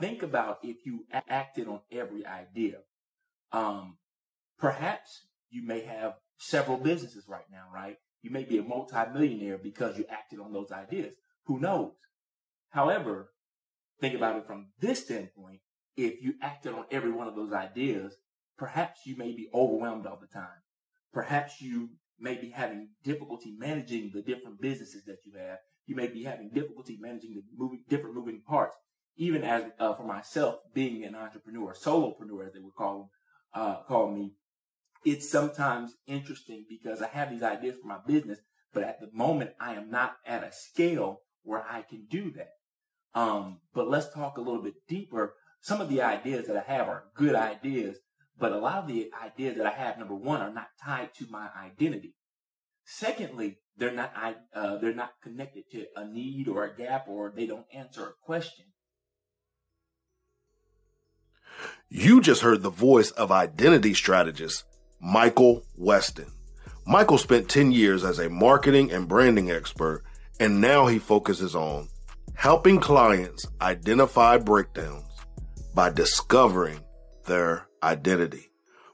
[0.00, 2.78] Think about if you acted on every idea.
[3.52, 3.96] Um,
[4.58, 7.96] perhaps you may have several businesses right now, right?
[8.22, 11.14] You may be a multimillionaire because you acted on those ideas.
[11.46, 11.92] Who knows?
[12.70, 13.30] However,
[14.00, 15.60] think about it from this standpoint.
[15.96, 18.14] If you acted on every one of those ideas,
[18.56, 20.62] perhaps you may be overwhelmed all the time.
[21.12, 25.58] Perhaps you may be having difficulty managing the different businesses that you have.
[25.86, 28.76] You may be having difficulty managing the moving, different moving parts.
[29.18, 33.10] Even as uh, for myself, being an entrepreneur, solopreneur as they would call
[33.52, 34.32] uh, call me,
[35.04, 38.38] it's sometimes interesting because I have these ideas for my business,
[38.72, 42.50] but at the moment I am not at a scale where I can do that.
[43.14, 45.34] Um, but let's talk a little bit deeper.
[45.60, 47.98] Some of the ideas that I have are good ideas,
[48.38, 51.26] but a lot of the ideas that I have, number one, are not tied to
[51.30, 52.14] my identity.
[52.84, 54.12] Secondly, they're not,
[54.54, 58.12] uh, they're not connected to a need or a gap or they don't answer a
[58.24, 58.66] question.
[61.88, 64.64] You just heard the voice of identity strategist
[65.00, 66.30] Michael Weston.
[66.86, 70.04] Michael spent 10 years as a marketing and branding expert,
[70.40, 71.88] and now he focuses on
[72.34, 75.04] helping clients identify breakdowns
[75.74, 76.80] by discovering
[77.26, 78.50] their identity.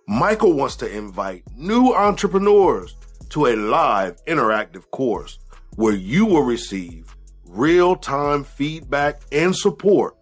[0.07, 2.97] Michael wants to invite new entrepreneurs
[3.31, 5.39] to a live interactive course
[5.77, 10.17] where you will receive real time feedback and support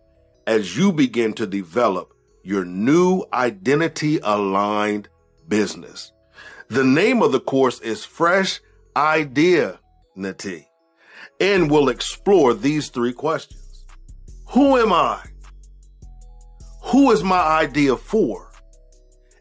[0.47, 2.12] as you begin to develop
[2.43, 5.09] your new identity aligned
[5.49, 6.13] business.
[6.69, 8.61] The name of the course is Fresh
[8.97, 10.67] Ideanity
[11.41, 13.85] and we'll explore these three questions.
[14.51, 15.21] Who am I?
[16.85, 18.53] Who is my idea for?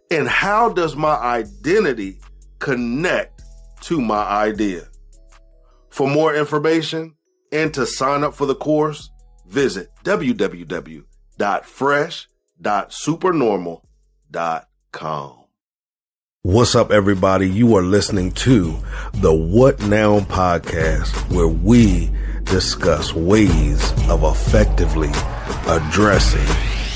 [0.09, 2.19] And how does my identity
[2.59, 3.43] connect
[3.81, 4.87] to my idea?
[5.89, 7.15] For more information
[7.51, 9.09] and to sign up for the course,
[9.47, 9.89] visit
[12.61, 15.37] www.fresh.supernormal.com.
[16.43, 17.47] What's up, everybody?
[17.47, 18.75] You are listening to
[19.13, 22.09] the What Now podcast, where we
[22.45, 25.11] discuss ways of effectively
[25.67, 26.47] addressing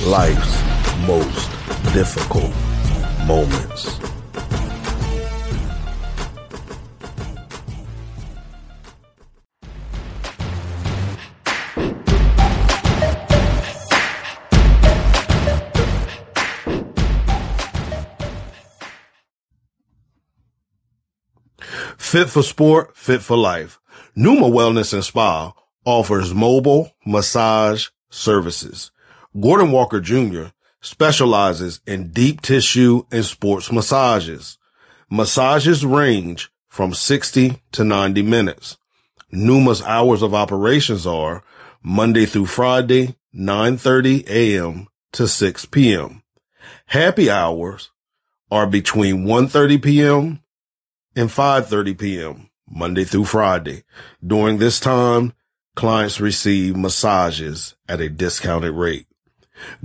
[0.09, 0.59] life's
[1.06, 1.52] most
[1.94, 2.52] difficult
[3.28, 4.00] moments.
[22.16, 23.78] Fit for sport, fit for life.
[24.16, 25.52] Numa Wellness and Spa
[25.84, 28.92] offers mobile massage services.
[29.38, 30.46] Gordon Walker Jr.
[30.80, 34.58] specializes in deep tissue and sports massages.
[35.09, 38.78] Massages range from 60 to 90 minutes.
[39.30, 41.44] Numa's hours of operations are
[41.84, 44.88] Monday through Friday, 9:30 a.m.
[45.12, 46.24] to 6 p.m.
[46.86, 47.90] Happy hours
[48.50, 50.40] are between 1:30 p.m.
[51.16, 52.50] and 5:30 p.m.
[52.70, 53.84] Monday through Friday.
[54.26, 55.34] During this time,
[55.76, 59.08] clients receive massages at a discounted rate.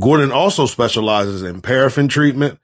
[0.01, 2.59] Gordon also specializes in paraffin treatment,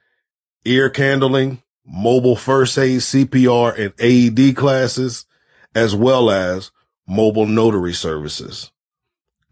[0.65, 5.27] ear candling, mobile first aid, CPR, and AED classes,
[5.75, 6.73] as well as
[7.07, 8.73] mobile notary services.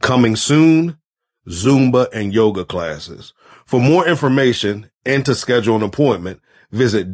[0.01, 0.99] Coming soon,
[1.49, 3.33] Zumba and yoga classes.
[3.67, 6.41] For more information and to schedule an appointment,
[6.73, 7.13] visit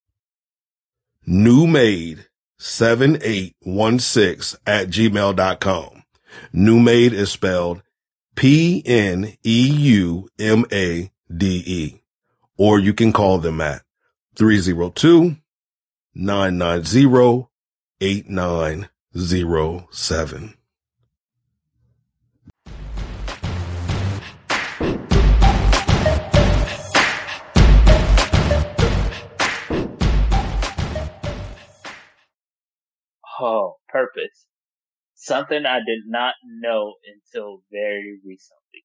[1.26, 2.26] newmade
[2.58, 6.02] 7816 at gmail.com.
[6.54, 7.82] Newmade is spelled
[8.34, 9.32] P-N-E-U-M-A-D-E.
[12.58, 13.82] Or you can call them at
[14.36, 15.36] 302
[33.40, 34.46] Oh, purpose.
[35.14, 38.84] Something I did not know until very recently.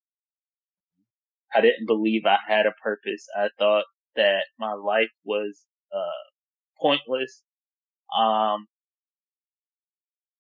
[1.54, 3.28] I didn't believe I had a purpose.
[3.36, 6.30] I thought that my life was, uh,
[6.82, 7.44] pointless.
[8.18, 8.68] Um,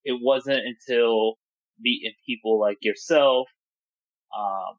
[0.03, 1.35] it wasn't until
[1.79, 3.47] meeting people like yourself,
[4.37, 4.77] um,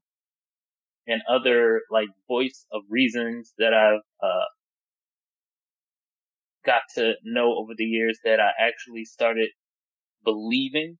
[1.06, 4.44] and other like voice of reasons that I've, uh,
[6.64, 9.50] got to know over the years that I actually started
[10.24, 10.98] believing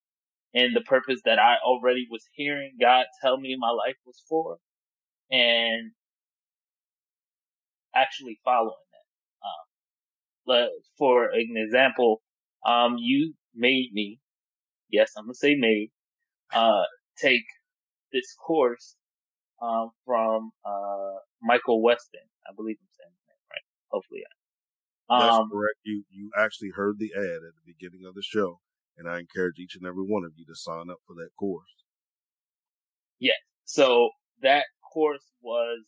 [0.54, 4.58] in the purpose that I already was hearing God tell me my life was for
[5.30, 5.92] and
[7.94, 10.56] actually following that.
[10.56, 10.68] Um,
[10.98, 12.22] for an example,
[12.66, 14.20] um, you made me,
[14.90, 15.90] yes, I'm gonna say made,
[16.54, 16.84] uh,
[17.18, 17.44] take
[18.12, 18.96] this course,
[19.62, 22.22] um, from, uh, Michael Weston.
[22.48, 23.62] I believe I'm saying his name right.
[23.90, 24.41] Hopefully I
[25.08, 25.78] That's um, correct.
[25.84, 28.60] You, you actually heard the ad at the beginning of the show
[28.96, 31.84] and I encourage each and every one of you to sign up for that course.
[33.18, 33.36] Yes.
[33.64, 34.10] So
[34.42, 35.80] that course was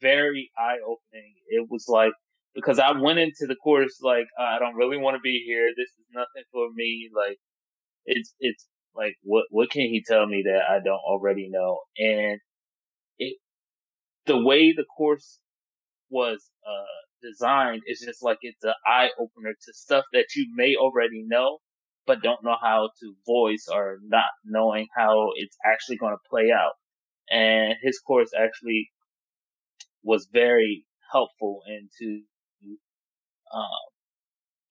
[0.00, 1.34] very eye opening.
[1.48, 2.12] It was like,
[2.54, 5.70] because I went into the course like, I don't really want to be here.
[5.76, 7.10] This is nothing for me.
[7.14, 7.38] Like,
[8.06, 11.80] it's, it's like, what, what can he tell me that I don't already know?
[11.98, 12.38] And
[13.18, 13.38] it,
[14.26, 15.40] the way the course
[16.10, 20.76] was, uh, designed is just like it's an eye opener to stuff that you may
[20.76, 21.58] already know,
[22.06, 26.50] but don't know how to voice or not knowing how it's actually going to play
[26.52, 26.72] out.
[27.30, 28.90] And his course actually
[30.02, 32.22] was very helpful into
[33.54, 33.68] um,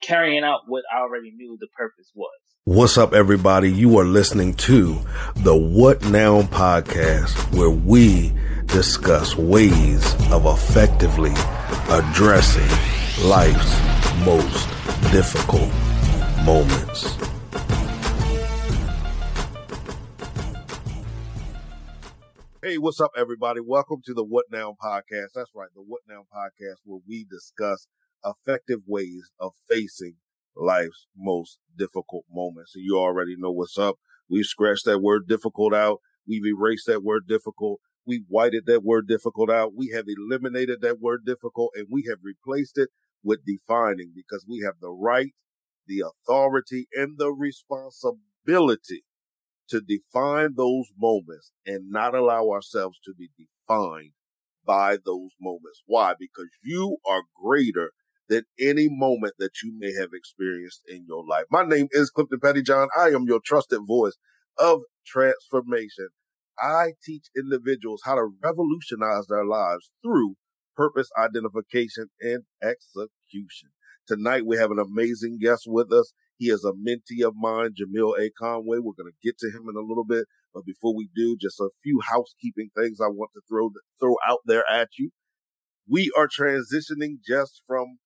[0.01, 2.29] carrying out what I already knew the purpose was.
[2.65, 3.71] What's up, everybody?
[3.71, 4.97] You are listening to
[5.35, 8.31] the What Now podcast, where we
[8.73, 11.29] discuss ways of effectively
[11.89, 12.67] addressing
[13.23, 13.71] life's
[14.25, 14.67] most
[15.11, 15.71] difficult
[16.43, 17.15] moments.
[22.63, 23.59] Hey, what's up, everybody?
[23.59, 25.33] Welcome to the What Now podcast.
[25.35, 27.85] That's right, the What Now podcast, where we discuss
[28.25, 30.15] effective ways of facing
[30.55, 32.73] life's most difficult moments.
[32.73, 33.97] And you already know what's up.
[34.27, 35.99] We've scratched that word difficult out.
[36.27, 37.79] We've erased that word difficult.
[38.05, 39.73] We've whited that word difficult out.
[39.75, 42.89] We have eliminated that word difficult and we have replaced it
[43.23, 45.33] with defining because we have the right,
[45.87, 49.03] the authority and the responsibility
[49.69, 54.11] to define those moments and not allow ourselves to be defined
[54.65, 55.81] by those moments.
[55.85, 56.13] Why?
[56.19, 57.91] Because you are greater
[58.29, 61.45] than any moment that you may have experienced in your life.
[61.51, 62.87] My name is Clifton Pettyjohn.
[62.97, 64.15] I am your trusted voice
[64.57, 66.09] of transformation.
[66.59, 70.35] I teach individuals how to revolutionize their lives through
[70.75, 73.69] purpose identification and execution.
[74.07, 76.13] Tonight we have an amazing guest with us.
[76.37, 78.29] He is a mentee of mine, Jamil A.
[78.31, 78.79] Conway.
[78.79, 80.25] We're going to get to him in a little bit.
[80.53, 83.69] But before we do, just a few housekeeping things I want to throw,
[83.99, 85.11] throw out there at you.
[85.87, 87.97] We are transitioning just from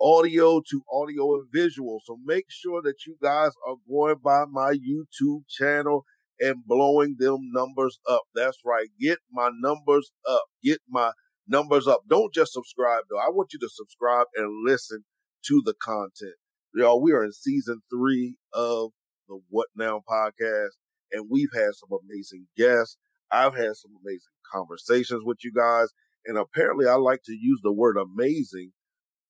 [0.00, 2.00] audio to audio and visual.
[2.04, 6.04] So make sure that you guys are going by my YouTube channel
[6.40, 8.22] and blowing them numbers up.
[8.34, 8.88] That's right.
[9.00, 10.44] Get my numbers up.
[10.62, 11.12] Get my
[11.46, 12.02] numbers up.
[12.08, 13.18] Don't just subscribe though.
[13.18, 15.04] I want you to subscribe and listen
[15.46, 16.34] to the content.
[16.74, 18.90] Y'all, we are in season three of
[19.28, 20.76] the What Now podcast,
[21.12, 22.96] and we've had some amazing guests.
[23.30, 24.20] I've had some amazing
[24.52, 25.88] conversations with you guys,
[26.26, 28.72] and apparently I like to use the word amazing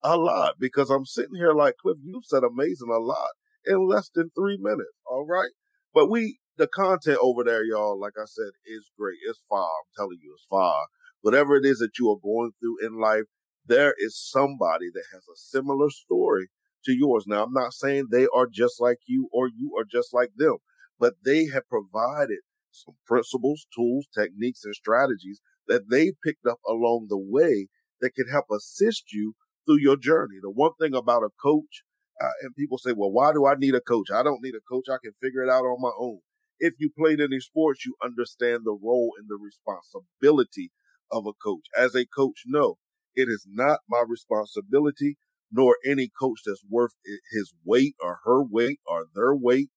[0.02, 3.30] a lot because I'm sitting here like Cliff, you've said amazing a lot
[3.66, 4.90] in less than three minutes.
[5.10, 5.50] All right.
[5.98, 9.16] But we, the content over there, y'all, like I said, is great.
[9.28, 9.64] It's far.
[9.66, 10.86] I'm telling you, it's far.
[11.22, 13.24] Whatever it is that you are going through in life,
[13.66, 16.50] there is somebody that has a similar story
[16.84, 17.24] to yours.
[17.26, 20.58] Now, I'm not saying they are just like you or you are just like them,
[21.00, 22.38] but they have provided
[22.70, 27.66] some principles, tools, techniques, and strategies that they picked up along the way
[28.00, 29.34] that can help assist you
[29.66, 30.36] through your journey.
[30.40, 31.82] The one thing about a coach,
[32.20, 34.10] uh, and people say, well, why do I need a coach?
[34.12, 34.86] I don't need a coach.
[34.90, 36.20] I can figure it out on my own.
[36.58, 40.72] If you played any sports, you understand the role and the responsibility
[41.12, 41.66] of a coach.
[41.76, 42.78] As a coach, no,
[43.14, 45.16] it is not my responsibility
[45.50, 46.92] nor any coach that's worth
[47.32, 49.70] his weight or her weight or their weight,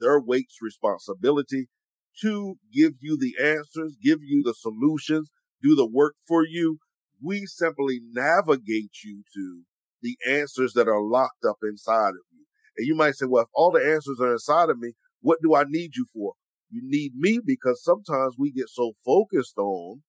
[0.00, 1.68] their weight's responsibility
[2.22, 5.30] to give you the answers, give you the solutions,
[5.62, 6.78] do the work for you.
[7.22, 9.62] We simply navigate you to
[10.06, 12.44] the answers that are locked up inside of you.
[12.76, 15.54] And you might say, well, if all the answers are inside of me, what do
[15.54, 16.34] I need you for?
[16.70, 20.02] You need me because sometimes we get so focused on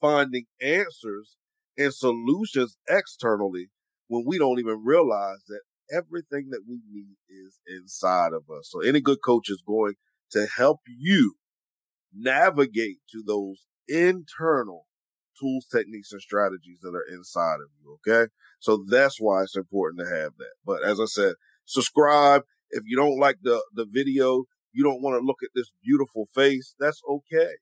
[0.00, 1.36] finding answers
[1.76, 3.68] and solutions externally
[4.08, 8.70] when we don't even realize that everything that we need is inside of us.
[8.70, 9.94] So any good coach is going
[10.32, 11.34] to help you
[12.14, 14.86] navigate to those internal
[15.38, 17.98] tools, techniques, and strategies that are inside of you.
[18.06, 18.30] Okay.
[18.60, 20.54] So that's why it's important to have that.
[20.64, 22.42] But as I said, subscribe.
[22.70, 26.26] If you don't like the, the video, you don't want to look at this beautiful
[26.34, 26.74] face.
[26.78, 27.52] That's okay.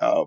[0.00, 0.24] Uh,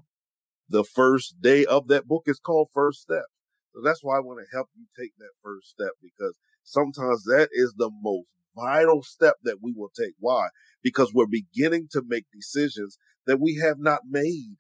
[0.69, 3.25] the first day of that book is called First Step.
[3.73, 7.49] So that's why I want to help you take that first step because sometimes that
[7.51, 10.13] is the most vital step that we will take.
[10.19, 10.47] Why?
[10.83, 14.55] Because we're beginning to make decisions that we have not made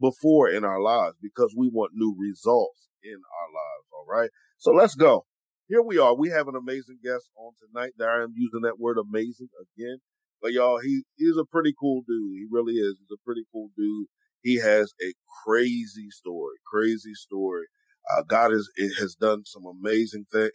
[0.00, 3.88] before in our lives because we want new results in our lives.
[3.92, 4.30] All right.
[4.58, 5.26] So let's go.
[5.72, 6.14] Here we are.
[6.14, 7.94] We have an amazing guest on tonight.
[7.96, 10.02] There I am using that word amazing again.
[10.42, 12.36] But y'all, he, is a pretty cool dude.
[12.36, 12.96] He really is.
[13.00, 14.08] He's a pretty cool dude.
[14.42, 15.14] He has a
[15.46, 17.68] crazy story, crazy story.
[18.14, 20.50] Uh, God has, has done some amazing things.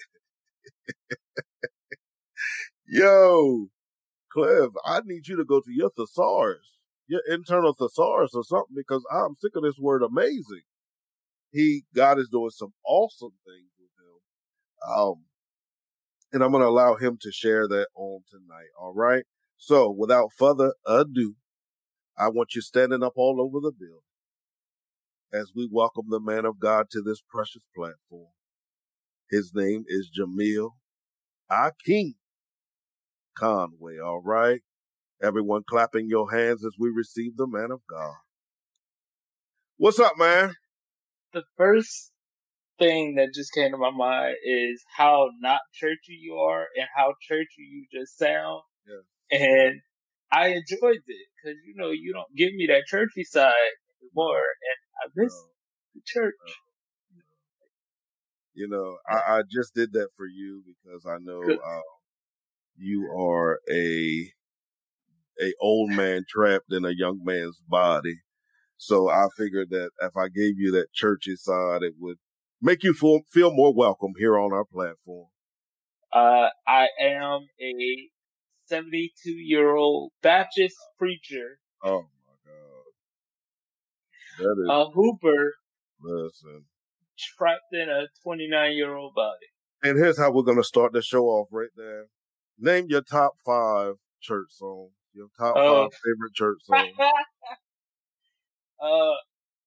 [2.87, 3.69] Yo,
[4.31, 9.03] Cliff, I need you to go to your thesaurus, your internal thesaurus or something because
[9.11, 10.61] I'm sick of this word amazing.
[11.51, 13.76] He, God is doing some awesome things.
[14.85, 15.25] Um,
[16.33, 18.69] and I'm going to allow him to share that on tonight.
[18.79, 19.23] All right.
[19.57, 21.35] So without further ado,
[22.17, 24.01] I want you standing up all over the building
[25.33, 28.31] as we welcome the man of God to this precious platform.
[29.29, 30.71] His name is Jamil
[31.51, 32.15] Akeem
[33.37, 33.99] Conway.
[33.99, 34.61] All right.
[35.21, 38.15] Everyone clapping your hands as we receive the man of God.
[39.77, 40.55] What's up, man?
[41.33, 42.11] The first
[42.79, 47.13] thing that just came to my mind is how not churchy you are and how
[47.27, 48.61] churchy you just sound.
[48.87, 49.39] Yeah.
[49.39, 49.81] And
[50.31, 53.53] I enjoyed it because, you know, you don't give me that churchy side
[54.01, 54.37] anymore.
[54.37, 55.49] And I miss no.
[55.95, 56.33] the church.
[56.45, 56.53] No.
[58.53, 61.81] You know, I, I, just did that for you because I know, uh,
[62.75, 64.31] you are a
[65.39, 68.21] a old man trapped in a young man's body.
[68.77, 72.17] So I figured that if I gave you that churchy side, it would
[72.61, 75.27] make you feel, feel more welcome here on our platform.
[76.13, 78.09] Uh, I am a
[78.67, 81.59] 72 year old Baptist preacher.
[81.83, 82.85] Oh my God.
[84.39, 84.69] That is.
[84.69, 85.53] A hooper.
[86.01, 86.65] Listen.
[87.17, 89.47] Trapped in a 29 year old body.
[89.83, 92.05] And here's how we're going to start the show off right there.
[92.59, 94.91] Name your top five church songs.
[95.13, 96.89] Your top uh, five favorite church songs.
[98.81, 99.13] uh,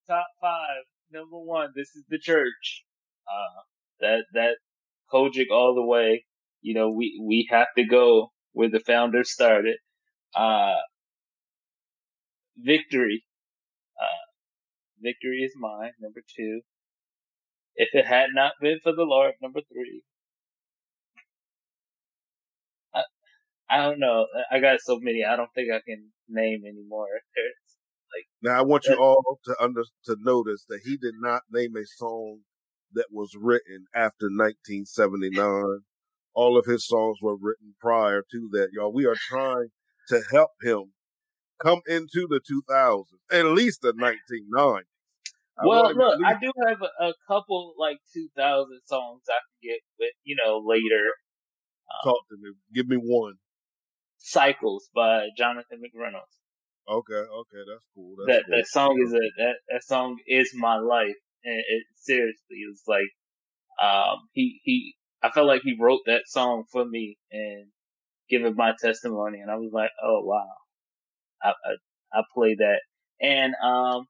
[0.06, 0.85] top five.
[1.12, 2.85] Number one, this is the church.
[3.29, 3.62] Uh,
[4.00, 4.57] that that
[5.12, 6.25] COGIC all the way.
[6.62, 9.76] You know, we we have to go where the founders started.
[10.37, 10.76] Uh,
[12.59, 13.25] victory.
[14.00, 14.25] Uh,
[15.02, 15.93] victory is mine.
[16.00, 16.61] Number two.
[17.76, 20.02] If it had not been for the Lord, number three.
[23.71, 24.26] I don't know.
[24.50, 25.25] I got so many.
[25.25, 27.09] I don't think I can name anymore.
[28.14, 31.76] like now, I want you all to under to notice that he did not name
[31.76, 32.40] a song
[32.93, 35.81] that was written after 1979.
[36.35, 38.93] All of his songs were written prior to that, y'all.
[38.93, 39.69] We are trying
[40.09, 40.93] to help him
[41.62, 44.83] come into the 2000s, at least the 1990s.
[45.62, 50.12] well, look, I do have a, a, couple like 2000 songs I can get with,
[50.25, 51.12] you know, later.
[51.90, 52.55] Um, Talk to me.
[52.75, 53.35] Give me one.
[54.17, 56.39] Cycles by Jonathan McReynolds.
[56.90, 58.16] Okay, okay, that's cool.
[58.18, 58.56] That's that cool.
[58.56, 63.11] that song is a that that song is my life, and it seriously is like,
[63.80, 64.94] um, he he.
[65.23, 67.66] I felt like he wrote that song for me and
[68.28, 70.54] giving my testimony, and I was like, oh wow,
[71.42, 72.80] I I, I play that.
[73.20, 74.06] And, um,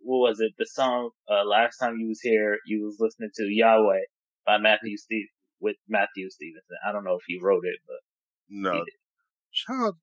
[0.00, 0.52] what was it?
[0.56, 4.04] The song, uh, last time you was here, you was listening to Yahweh
[4.46, 5.26] by Matthew Steve
[5.60, 6.76] with Matthew Stevenson.
[6.86, 7.96] I don't know if he wrote it, but.
[8.48, 8.84] No.
[9.52, 9.96] Child,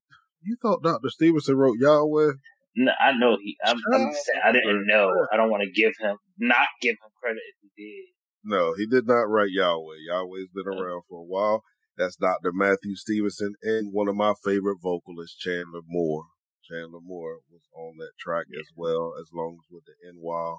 [0.44, 1.10] you thought Dr.
[1.10, 2.34] Stevenson wrote Yahweh?
[2.76, 3.58] No, I know he.
[3.66, 5.12] I'm, I'm saying, I didn't know.
[5.32, 8.06] I don't want to give him, not give him credit if he did.
[8.44, 9.98] No, he did not write Yahweh.
[10.08, 11.64] Yahweh's been around for a while.
[11.98, 12.52] That's Dr.
[12.54, 16.26] Matthew Stevenson and one of my favorite vocalists, Chandler Moore.
[16.64, 18.62] Chandler Moore was on that track yeah.
[18.62, 20.56] as well, as long as with the NY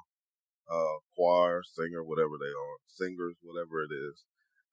[0.71, 4.25] uh, choir, singer, whatever they are, singers, whatever it is.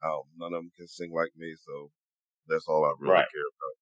[0.04, 1.92] Um, none of them can sing like me, so
[2.48, 3.32] that's all I really right.
[3.32, 3.79] care about.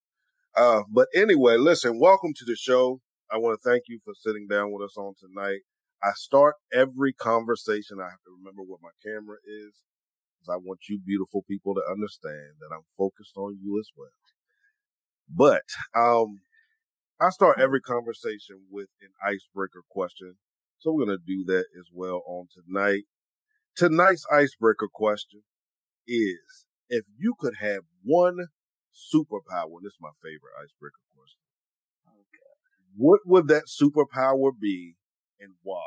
[0.56, 3.00] Uh, but anyway, listen, welcome to the show.
[3.32, 5.62] I want to thank you for sitting down with us on tonight.
[6.04, 8.00] I start every conversation.
[8.00, 9.74] I have to remember what my camera is
[10.40, 14.10] because I want you beautiful people to understand that I'm focused on you as well.
[15.30, 15.64] But,
[16.00, 16.42] um,
[17.20, 20.36] I start every conversation with an icebreaker question.
[20.78, 23.04] So we're going to do that as well on tonight.
[23.76, 25.42] Tonight's icebreaker question
[26.08, 28.48] is if you could have one
[28.98, 31.40] superpower, and this is my favorite icebreaker question.
[32.08, 32.54] Okay.
[32.96, 34.96] What would that superpower be
[35.40, 35.82] and why?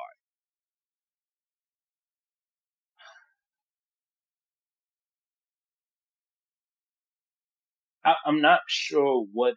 [8.05, 9.55] I, am not sure what,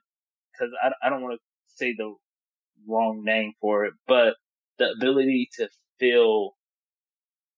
[0.52, 2.14] because I, I don't want to say the
[2.88, 4.36] wrong name for it, but
[4.80, 5.70] the ability to
[6.00, 6.52] feel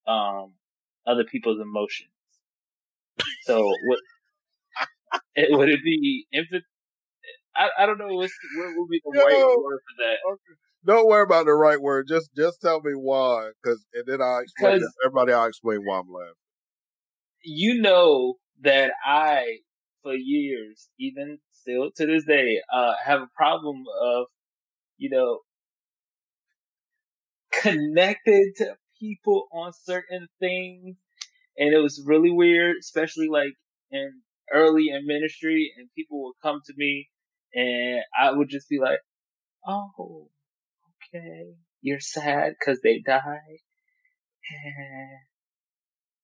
[0.07, 0.53] um
[1.07, 2.09] other people's emotions.
[3.43, 3.99] So what
[5.35, 6.63] it, would it be infant?
[7.55, 10.17] I, I don't know what's, what would be the right word for that.
[10.31, 10.59] Okay.
[10.85, 12.05] Don't worry about the right word.
[12.07, 14.81] Just just tell me why, because and then I explain.
[15.03, 16.33] Everybody, I'll explain why I'm laughing.
[17.43, 19.59] You know that I,
[20.03, 24.25] for years, even still to this day, uh, have a problem of,
[24.97, 25.39] you know,
[27.51, 30.97] connected to people on certain things,
[31.57, 33.53] and it was really weird, especially like
[33.89, 34.11] in
[34.51, 37.09] early in ministry, and people would come to me,
[37.53, 38.99] and I would just be like,
[39.67, 40.29] "Oh,
[41.13, 43.59] okay, you're sad because they died.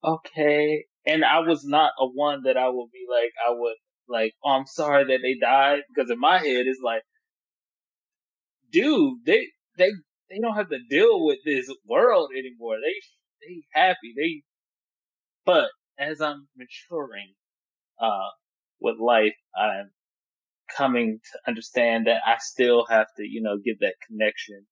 [0.03, 0.85] okay.
[1.05, 3.75] And I was not a one that I would be like, I would
[4.07, 5.81] like, oh, I'm sorry that they died.
[5.93, 7.03] Because in my head, it's like,
[8.71, 9.91] dude, they, they,
[10.29, 12.77] they don't have to deal with this world anymore.
[12.81, 14.13] They, they happy.
[14.15, 14.43] They,
[15.45, 17.33] but as I'm maturing,
[18.01, 18.29] uh,
[18.79, 19.91] with life, I'm
[20.75, 24.65] coming to understand that I still have to, you know, get that connection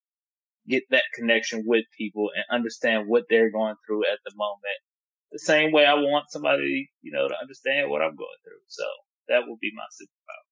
[0.68, 4.80] get that connection with people and understand what they're going through at the moment.
[5.32, 8.62] The same way I want somebody, you know, to understand what I'm going through.
[8.68, 8.84] So
[9.28, 10.46] that would be my superpower.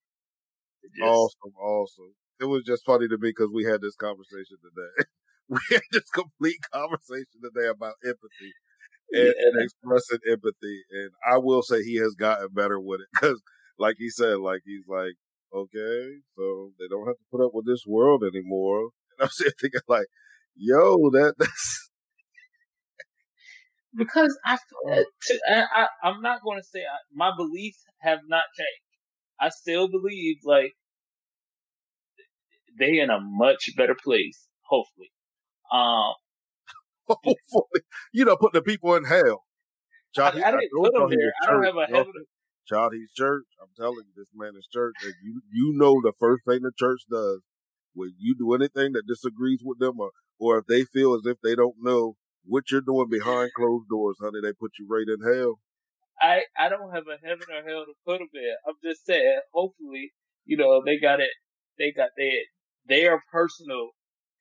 [0.95, 1.03] Just...
[1.03, 2.15] Awesome, awesome.
[2.41, 5.09] It was just funny to me because we had this conversation today.
[5.49, 8.55] we had this complete conversation today about empathy
[9.13, 10.83] and, and expressing empathy.
[10.91, 13.41] And I will say he has gotten better with it because,
[13.79, 15.15] like he said, like he's like,
[15.55, 18.91] okay, so they don't have to put up with this world anymore.
[19.19, 20.07] And I'm sitting thinking like,
[20.57, 21.91] yo, that that's
[23.97, 24.59] because I,
[25.49, 28.83] I, I am not going to say I, my beliefs have not changed.
[29.41, 30.73] I still believe like
[32.79, 34.47] they in a much better place.
[34.69, 35.11] Hopefully,
[35.73, 36.13] um,
[37.25, 39.45] hopefully, you know, putting the people in hell.
[40.15, 41.33] Child, I, I didn't put them there.
[41.43, 42.13] I don't have a heaven.
[42.67, 43.45] Child, he's church.
[43.63, 46.73] I'm telling you, this man is church, and you you know the first thing the
[46.77, 47.41] church does
[47.99, 51.37] when you do anything that disagrees with them or, or if they feel as if
[51.43, 55.21] they don't know what you're doing behind closed doors, honey, they put you right in
[55.21, 55.59] hell.
[56.21, 58.55] I, I don't have a heaven or hell to put them in.
[58.67, 60.13] I'm just saying, hopefully,
[60.47, 61.31] you know, they got it,
[61.79, 62.41] they got their,
[62.87, 63.91] their personal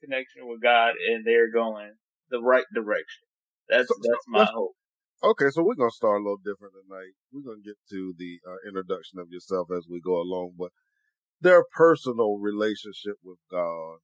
[0.03, 1.91] connection with God and they're going
[2.29, 3.25] the right direction.
[3.69, 4.73] That's, so, that's my hope.
[5.23, 7.13] Okay, so we're gonna start a little different tonight.
[7.31, 10.69] We're gonna get to the uh, introduction of yourself as we go along, but
[11.41, 13.97] their personal relationship with God.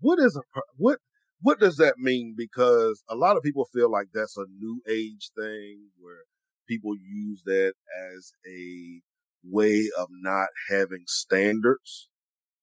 [0.00, 0.98] What is a what
[1.40, 2.34] what does that mean?
[2.36, 6.24] Because a lot of people feel like that's a new age thing where
[6.68, 7.72] people use that
[8.14, 9.00] as a
[9.44, 12.08] way of not having standards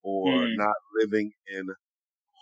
[0.03, 0.55] or mm.
[0.55, 1.67] not living in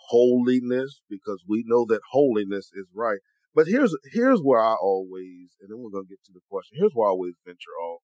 [0.08, 3.18] holiness because we know that holiness is right.
[3.54, 6.76] But here's here's where I always, and then we're gonna get to the question.
[6.78, 8.02] Here's where I always venture off.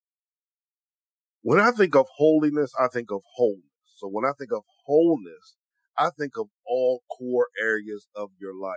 [1.42, 3.64] When I think of holiness, I think of wholeness.
[3.96, 5.56] So when I think of wholeness,
[5.98, 8.76] I think of all core areas of your life.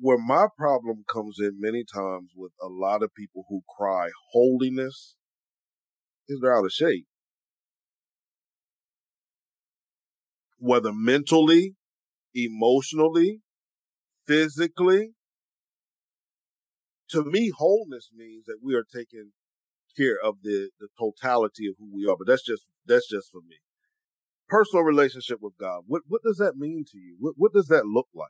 [0.00, 5.16] Where my problem comes in many times with a lot of people who cry holiness
[6.28, 7.06] is they're out of shape.
[10.58, 11.74] Whether mentally,
[12.34, 13.40] emotionally,
[14.26, 15.12] physically.
[17.10, 19.32] To me, wholeness means that we are taking
[19.96, 22.16] care of the, the totality of who we are.
[22.18, 23.56] But that's just, that's just for me.
[24.48, 25.82] Personal relationship with God.
[25.86, 27.16] What, what does that mean to you?
[27.18, 28.28] What, what does that look like?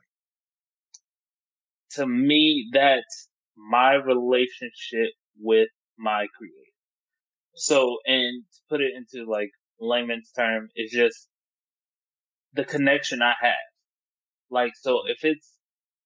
[1.91, 6.55] To me, that's my relationship with my creator.
[7.55, 11.28] So, and to put it into like layman's term, it's just
[12.53, 13.53] the connection I have.
[14.49, 15.51] Like, so if it's,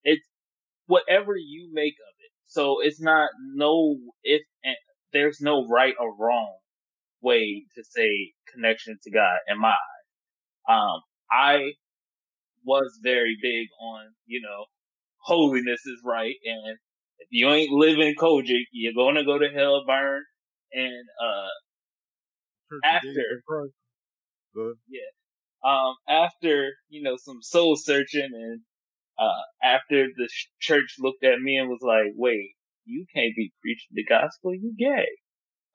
[0.04, 0.26] it's
[0.86, 2.30] whatever you make of it.
[2.46, 4.42] So it's not no, if,
[5.12, 6.56] there's no right or wrong
[7.22, 9.76] way to say connection to God in my eyes.
[10.68, 11.72] Um, I
[12.64, 14.66] was very big on, you know,
[15.18, 16.34] holiness is right.
[16.44, 16.76] And
[17.18, 20.22] if you ain't living COGIC, you're going to go to hell, burn.
[20.72, 21.48] And, uh,
[22.84, 23.08] after,
[24.88, 25.00] yeah,
[25.64, 28.60] um, after, you know, some soul searching and,
[29.18, 30.28] uh, after the
[30.60, 32.50] church looked at me and was like, wait,
[32.84, 35.06] you can't be preaching the gospel, you gay.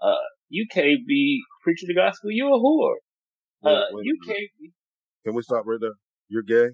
[0.01, 0.15] Uh,
[0.49, 2.95] you can't be preaching the gospel, you a whore.
[3.61, 4.35] Wait, uh, wait, you wait.
[4.35, 4.71] can't be.
[5.25, 5.91] Can we stop right there?
[6.29, 6.69] You're gay?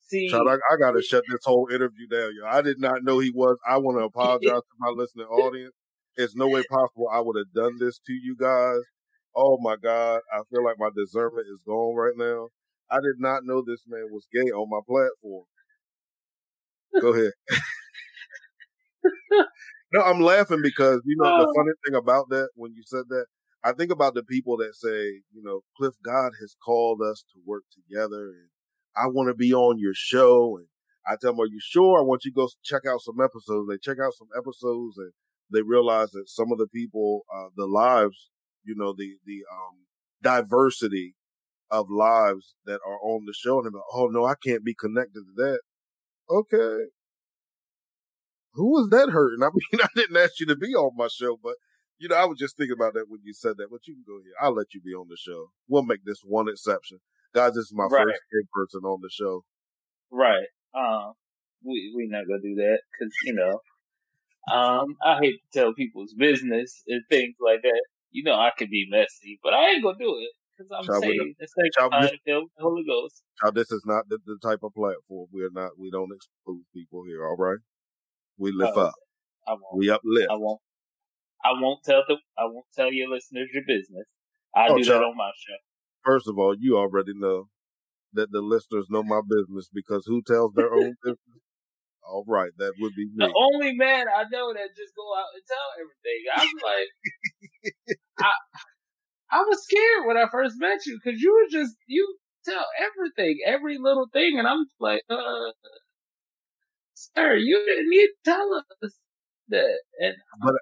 [0.00, 2.46] See, Child, I, I, gotta shut this whole interview down, yo.
[2.46, 3.56] I did not know he was.
[3.66, 5.72] I want to apologize to my listening audience.
[6.16, 8.80] It's no way possible I would have done this to you guys.
[9.34, 10.20] Oh my God.
[10.32, 12.48] I feel like my discernment is gone right now.
[12.90, 15.44] I did not know this man was gay on my platform.
[17.00, 17.32] Go ahead.
[19.92, 21.52] no, I'm laughing because you know the oh.
[21.56, 23.26] funny thing about that when you said that,
[23.64, 27.40] I think about the people that say, you know, Cliff God has called us to
[27.46, 28.48] work together and
[28.96, 30.66] I want to be on your show and
[31.06, 31.98] I tell them, are you sure?
[31.98, 33.68] I want you to go check out some episodes.
[33.68, 35.12] They check out some episodes and
[35.50, 38.30] they realize that some of the people, uh, the lives,
[38.64, 39.82] you know, the, the, um,
[40.22, 41.14] diversity
[41.70, 43.58] of lives that are on the show.
[43.58, 45.60] And they're like, oh no, I can't be connected to that.
[46.30, 46.84] Okay.
[48.54, 49.42] Who was that hurting?
[49.42, 51.54] I mean, I didn't ask you to be on my show, but
[51.98, 54.04] you know, I was just thinking about that when you said that, but you can
[54.06, 54.32] go here.
[54.40, 55.50] I'll let you be on the show.
[55.68, 56.98] We'll make this one exception.
[57.34, 58.04] Guys, this is my right.
[58.04, 59.44] first in person on the show.
[60.10, 60.48] Right.
[60.74, 61.12] Um,
[61.64, 63.60] we, we not gonna do that because, you know,
[64.52, 67.82] um, I hate to tell people's business and things like that.
[68.12, 71.02] You know, I could be messy, but I ain't gonna do it because I'm child,
[71.02, 73.22] saved and sanctified filled with the Holy Ghost.
[73.40, 75.28] Child, this is not the, the, type of platform.
[75.32, 77.58] We're not, we don't exclude people here, all right?
[78.38, 78.94] We lift oh, up.
[79.46, 79.78] I won't.
[79.78, 80.28] We uplift.
[80.30, 80.60] I won't.
[81.44, 84.06] I won't tell the, I won't tell your listeners your business.
[84.54, 85.58] I oh, do child, that on my show.
[86.04, 87.48] First of all, you already know
[88.12, 91.42] that the listeners know my business because who tells their own business?
[92.04, 93.26] All right, that would be me.
[93.26, 96.20] The only man I know that just go out and tell everything.
[96.34, 96.90] I'm like,
[98.20, 98.30] I,
[99.30, 103.38] I was scared when I first met you because you were just you tell everything,
[103.46, 105.52] every little thing, and I'm like, uh,
[106.94, 108.92] sir, you didn't need to tell us
[109.48, 109.78] that.
[110.00, 110.54] And but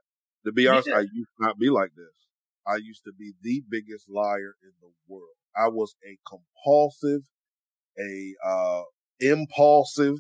[0.47, 0.97] to be honest, yeah.
[0.97, 2.15] I used to not be like this.
[2.67, 5.25] I used to be the biggest liar in the world.
[5.57, 7.23] I was a compulsive,
[7.99, 8.83] a uh,
[9.19, 10.19] impulsive.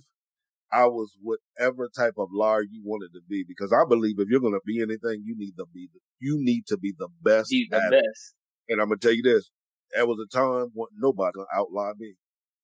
[0.72, 4.40] I was whatever type of liar you wanted to be because I believe if you're
[4.40, 7.50] going to be anything, you need to be the, you need to be the best.
[7.50, 8.34] Be the best.
[8.68, 8.72] It.
[8.72, 9.50] And I'm gonna tell you this:
[9.92, 12.14] there was a time when nobody outlie me.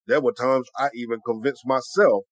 [0.07, 2.25] There were times I even convinced myself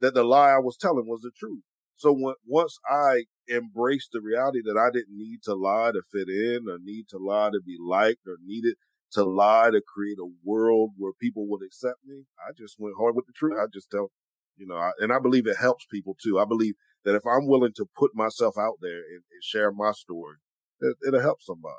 [0.00, 1.62] that the lie I was telling was the truth.
[1.96, 6.28] So when, once I embraced the reality that I didn't need to lie to fit
[6.28, 8.74] in or need to lie to be liked or needed
[9.12, 13.14] to lie to create a world where people would accept me, I just went hard
[13.14, 13.56] with the truth.
[13.60, 14.10] I just tell,
[14.56, 16.38] you know, I, and I believe it helps people too.
[16.38, 19.92] I believe that if I'm willing to put myself out there and, and share my
[19.92, 20.36] story,
[20.80, 21.74] it, it'll help somebody.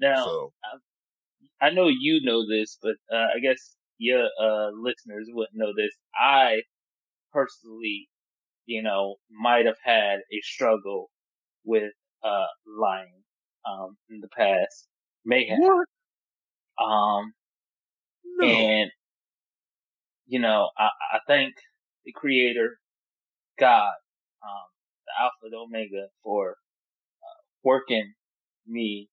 [0.00, 0.52] Now, so.
[1.60, 5.72] I, I, know you know this, but uh, I guess your uh, listeners wouldn't know
[5.76, 5.92] this.
[6.16, 6.62] I
[7.32, 8.08] personally,
[8.66, 11.10] you know, might have had a struggle
[11.64, 11.92] with
[12.24, 13.22] uh, lying
[13.68, 14.88] um, in the past.
[15.24, 15.58] May have.
[15.60, 15.86] What?
[16.84, 17.32] Um,
[18.38, 18.46] no.
[18.46, 18.90] and
[20.32, 21.52] you know, I, I thank
[22.06, 22.78] the Creator,
[23.60, 23.92] God,
[24.42, 24.66] um,
[25.06, 28.14] the Alpha, the Omega, for uh, working
[28.66, 29.10] me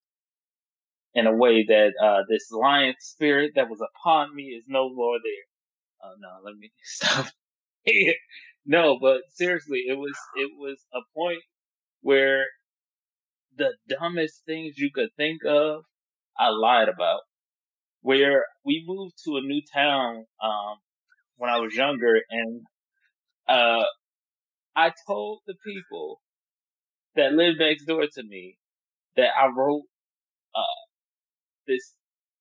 [1.14, 5.18] in a way that uh, this lion spirit that was upon me is no more
[5.22, 6.10] there.
[6.10, 7.28] Oh no, let me stop.
[8.66, 11.44] no, but seriously, it was it was a point
[12.00, 12.46] where
[13.58, 15.84] the dumbest things you could think of,
[16.38, 17.20] I lied about.
[18.04, 20.78] Where we moved to a new town um,
[21.40, 22.62] when I was younger, and
[23.48, 23.86] uh,
[24.76, 26.20] I told the people
[27.16, 28.58] that lived next door to me
[29.16, 29.84] that I wrote
[30.54, 30.80] uh,
[31.66, 31.96] this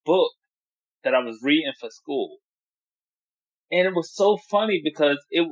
[0.05, 0.33] book
[1.05, 2.39] that I was reading for school.
[3.71, 5.47] And it was so funny because it,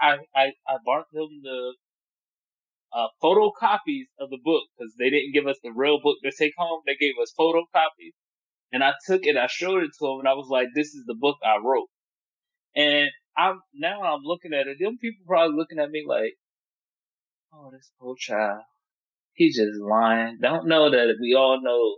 [0.00, 1.74] I, I, I bought them the,
[2.92, 6.54] uh, photocopies of the book because they didn't give us the real book to take
[6.56, 6.80] home.
[6.86, 8.14] They gave us photocopies.
[8.72, 11.04] And I took it, I showed it to them and I was like, this is
[11.06, 11.88] the book I wrote.
[12.78, 14.78] And I'm, now I'm looking at it.
[14.78, 16.38] Them people probably looking at me like,
[17.52, 18.62] oh, this poor child.
[19.34, 20.38] He's just lying.
[20.40, 21.96] Don't know that we all know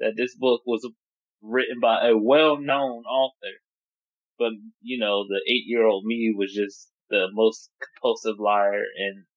[0.00, 0.88] that this book was
[1.42, 3.56] written by a well-known author.
[4.38, 9.28] But, you know, the eight-year-old me was just the most compulsive liar and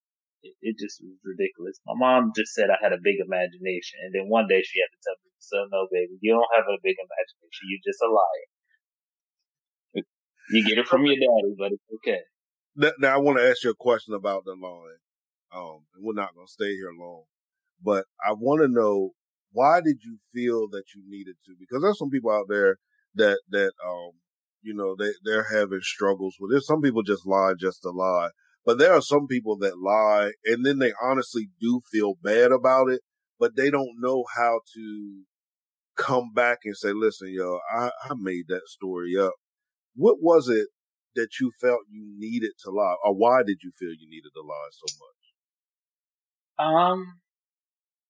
[0.41, 1.83] it, it, just was ridiculous.
[1.85, 4.87] My mom just said I had a big imagination and then one day she had
[4.87, 7.67] to tell me, so no baby, you don't have a big imagination.
[7.67, 8.47] You're just a liar.
[10.49, 12.19] You get it from your daddy, but it's okay.
[12.99, 14.99] Now, I want to ask you a question about the line.
[15.53, 17.23] Um, and we're not going to stay here long,
[17.83, 19.11] but I want to know
[19.53, 21.55] why did you feel that you needed to?
[21.57, 22.77] Because there's some people out there
[23.15, 24.11] that, that, um,
[24.61, 26.63] you know, they, they're having struggles with it.
[26.63, 28.29] Some people just lie just to lie,
[28.65, 32.89] but there are some people that lie and then they honestly do feel bad about
[32.89, 33.01] it,
[33.39, 35.23] but they don't know how to
[35.95, 39.33] come back and say, listen, yo, I, I made that story up.
[39.97, 40.67] What was it
[41.15, 44.41] that you felt you needed to lie or why did you feel you needed to
[44.41, 45.17] lie so much?
[46.73, 47.19] Um,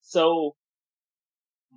[0.01, 0.55] so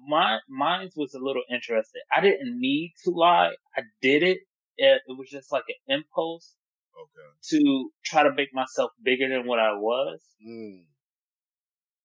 [0.06, 2.02] my mine was a little interesting.
[2.14, 3.52] I didn't need to lie.
[3.76, 4.38] I did it.
[4.76, 6.54] It, it was just like an impulse.
[6.96, 7.58] Okay.
[7.58, 10.20] To try to make myself bigger than what I was.
[10.46, 10.84] Mm.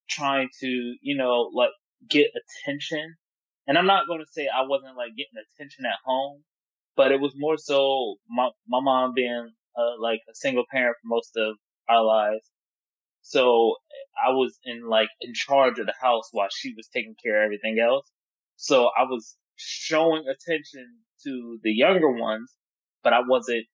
[0.10, 1.72] Trying to, you know, like
[2.08, 3.15] get attention.
[3.68, 6.44] And I'm not going to say I wasn't like getting attention at home,
[6.96, 11.08] but it was more so my, my mom being uh, like a single parent for
[11.08, 11.56] most of
[11.90, 12.50] our lives.
[13.22, 13.76] So
[14.26, 17.46] I was in like in charge of the house while she was taking care of
[17.46, 18.10] everything else.
[18.58, 20.88] So I was showing attention
[21.26, 22.54] to the younger ones,
[23.04, 23.66] but I wasn't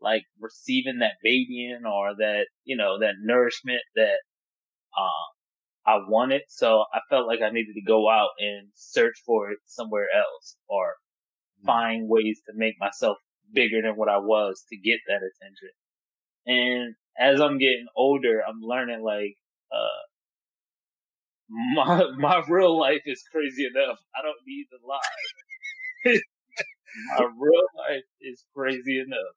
[0.00, 4.18] like receiving that babying or that, you know, that nourishment that,
[4.98, 5.10] um,
[5.86, 6.42] I wanted.
[6.48, 10.56] So I felt like I needed to go out and search for it somewhere else
[10.68, 10.94] or.
[11.66, 13.18] Find ways to make myself
[13.52, 15.70] bigger than what I was to get that attention.
[16.46, 19.36] And as I'm getting older, I'm learning like,
[19.72, 20.04] uh,
[21.74, 23.98] my, my real life is crazy enough.
[24.14, 26.18] I don't need to lie.
[27.18, 29.34] my real life is crazy enough.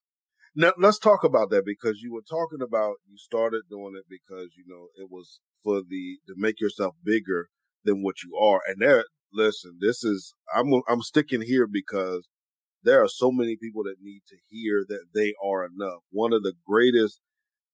[0.56, 4.50] Now let's talk about that because you were talking about you started doing it because
[4.58, 7.50] you know it was for the to make yourself bigger
[7.84, 8.62] than what you are.
[8.68, 12.28] And there, listen, this is I'm I'm sticking here because
[12.84, 16.02] there are so many people that need to hear that they are enough.
[16.12, 17.20] One of the greatest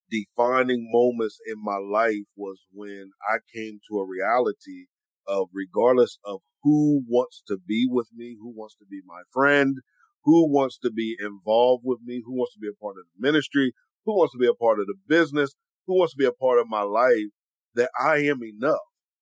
[0.09, 4.85] defining moments in my life was when I came to a reality
[5.27, 9.77] of regardless of who wants to be with me, who wants to be my friend,
[10.23, 13.27] who wants to be involved with me, who wants to be a part of the
[13.27, 13.73] ministry,
[14.05, 16.59] who wants to be a part of the business, who wants to be a part
[16.59, 17.29] of my life,
[17.75, 18.79] that I am enough,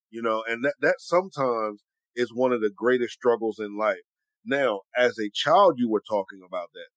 [0.09, 1.81] you know, and that, that sometimes
[2.15, 4.01] is one of the greatest struggles in life.
[4.45, 6.87] Now, as a child, you were talking about that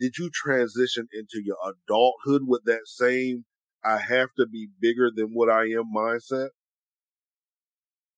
[0.00, 3.44] did you transition into your adulthood with that same
[3.84, 6.48] I have to be bigger than what I am mindset?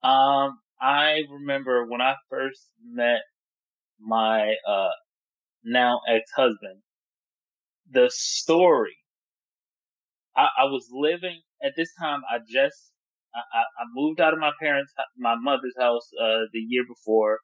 [0.02, 3.20] Um, I remember when I first met
[4.00, 4.90] my uh
[5.64, 6.82] now ex-husband,
[7.90, 8.96] the story.
[10.36, 12.22] I, I was living at this time.
[12.28, 12.91] I just
[13.34, 17.38] I, I moved out of my parents' my mother's house uh the year before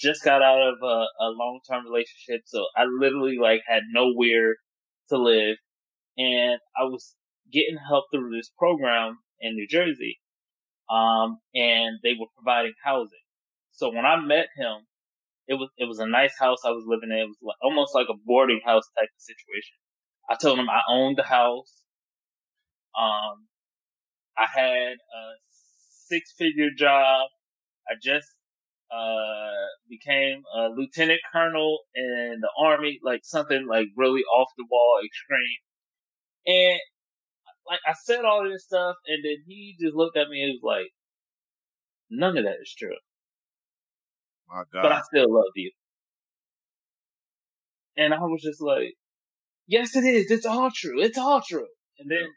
[0.00, 4.56] just got out of a, a long term relationship, so I literally like had nowhere
[5.10, 5.56] to live,
[6.16, 7.14] and I was
[7.52, 10.18] getting help through this program in New Jersey,
[10.90, 13.18] um, and they were providing housing.
[13.72, 14.86] So when I met him,
[15.48, 17.18] it was it was a nice house I was living in.
[17.18, 19.76] It was like, almost like a boarding house type of situation.
[20.30, 21.72] I told him I owned the house.
[22.98, 23.47] Um,
[24.38, 25.22] I had a
[26.06, 27.28] six figure job.
[27.88, 28.28] I just
[28.90, 35.00] uh, became a lieutenant colonel in the army, like something like really off the wall
[35.04, 35.58] extreme.
[36.46, 36.80] And
[37.66, 40.62] like I said all this stuff, and then he just looked at me and was
[40.62, 40.92] like,
[42.10, 42.96] "None of that is true."
[44.48, 44.82] My God.
[44.82, 45.72] But I still love you.
[47.96, 48.94] And I was just like,
[49.66, 50.30] "Yes, it is.
[50.30, 51.02] It's all true.
[51.02, 52.28] It's all true." And then,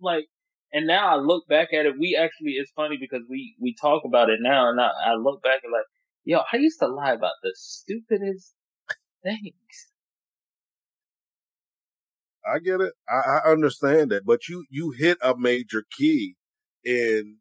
[0.00, 0.26] like,
[0.74, 4.02] and now I look back at it, we actually, it's funny because we, we talk
[4.04, 5.84] about it now and I, I look back and like,
[6.24, 8.52] yo, I used to lie about the stupidest
[9.22, 9.86] things.
[12.44, 12.92] I get it.
[13.08, 16.34] I, I understand that, but you, you hit a major key
[16.84, 17.36] in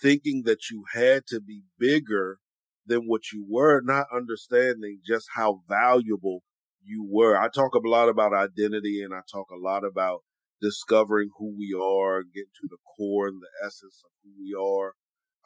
[0.00, 2.38] thinking that you had to be bigger
[2.86, 6.42] than what you were, not understanding just how valuable
[6.82, 7.36] you were.
[7.36, 10.22] I talk a lot about identity and I talk a lot about
[10.60, 14.94] discovering who we are, getting to the core and the essence of who we are.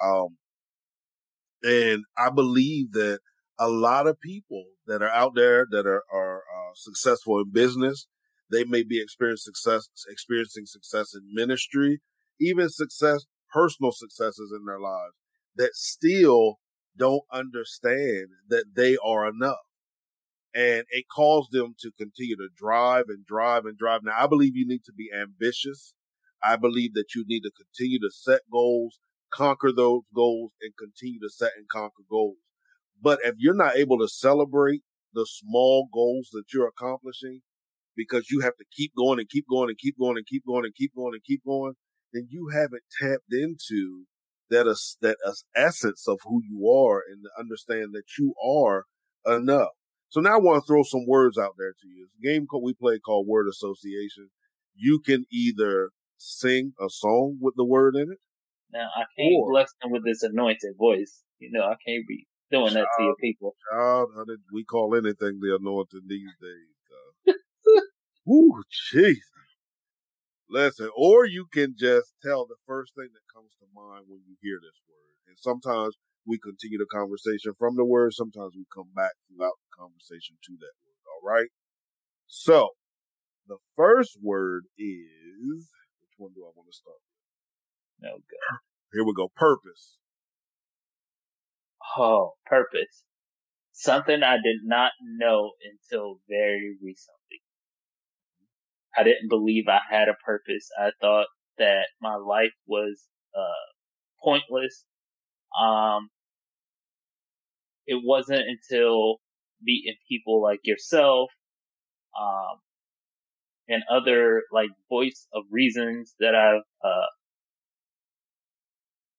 [0.01, 0.37] Um,
[1.63, 3.21] and I believe that
[3.59, 8.07] a lot of people that are out there that are, are uh, successful in business,
[8.51, 12.01] they may be experiencing success, experiencing success in ministry,
[12.41, 15.15] even success, personal successes in their lives
[15.57, 16.59] that still
[16.97, 19.57] don't understand that they are enough.
[20.59, 24.01] And it caused them to continue to drive and drive and drive.
[24.03, 25.95] Now, I believe you need to be ambitious.
[26.43, 28.99] I believe that you need to continue to set goals,
[29.33, 32.39] conquer those goals, and continue to set and conquer goals.
[33.01, 34.83] But if you're not able to celebrate
[35.15, 37.43] the small goals that you're accomplishing
[37.97, 40.65] because you have to keep going and keep going and keep going and keep going
[40.65, 41.75] and keep going and keep going,
[42.13, 44.07] then you haven't tapped into
[44.51, 44.65] that
[45.03, 45.17] that
[45.55, 48.87] essence of who you are and understand that you are
[49.25, 49.78] enough.
[50.11, 52.07] So now I want to throw some words out there to you.
[52.07, 54.31] It's a game we play called word association.
[54.75, 58.19] You can either sing a song with the word in it.
[58.73, 61.23] Now I can't or, bless them with this anointed voice.
[61.39, 63.55] You know, I can't be doing child, that to your people.
[63.73, 64.09] Child,
[64.53, 67.35] we call anything the anointed these days.
[67.69, 67.81] Uh,
[68.27, 69.17] woo, jeez.
[70.51, 74.37] Listen, or you can just tell the first thing that comes to mind when you
[74.41, 75.29] hear this word.
[75.29, 75.97] And sometimes
[76.29, 78.13] we continue the conversation from the word.
[78.13, 81.01] Sometimes we come back throughout the conversation to that word.
[81.09, 81.49] All right.
[82.27, 82.77] So
[83.49, 85.73] the first word is,
[86.05, 88.11] which one do I want to start with?
[88.11, 88.59] No good.
[88.93, 89.33] Here we go.
[89.35, 89.97] Purpose.
[91.97, 93.05] Oh, purpose.
[93.73, 97.41] Something I did not know until very recently.
[98.97, 100.69] I didn't believe I had a purpose.
[100.79, 101.27] I thought
[101.59, 103.03] that my life was
[103.37, 103.67] uh,
[104.23, 104.85] pointless.
[105.59, 106.11] Um,
[107.89, 109.19] it wasn't until
[109.63, 111.31] meeting people like yourself,
[112.21, 112.59] um,
[113.69, 117.07] and other like voice of reasons that I've uh,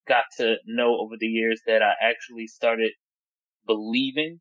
[0.08, 2.92] got to know over the years that I actually started
[3.68, 4.40] believing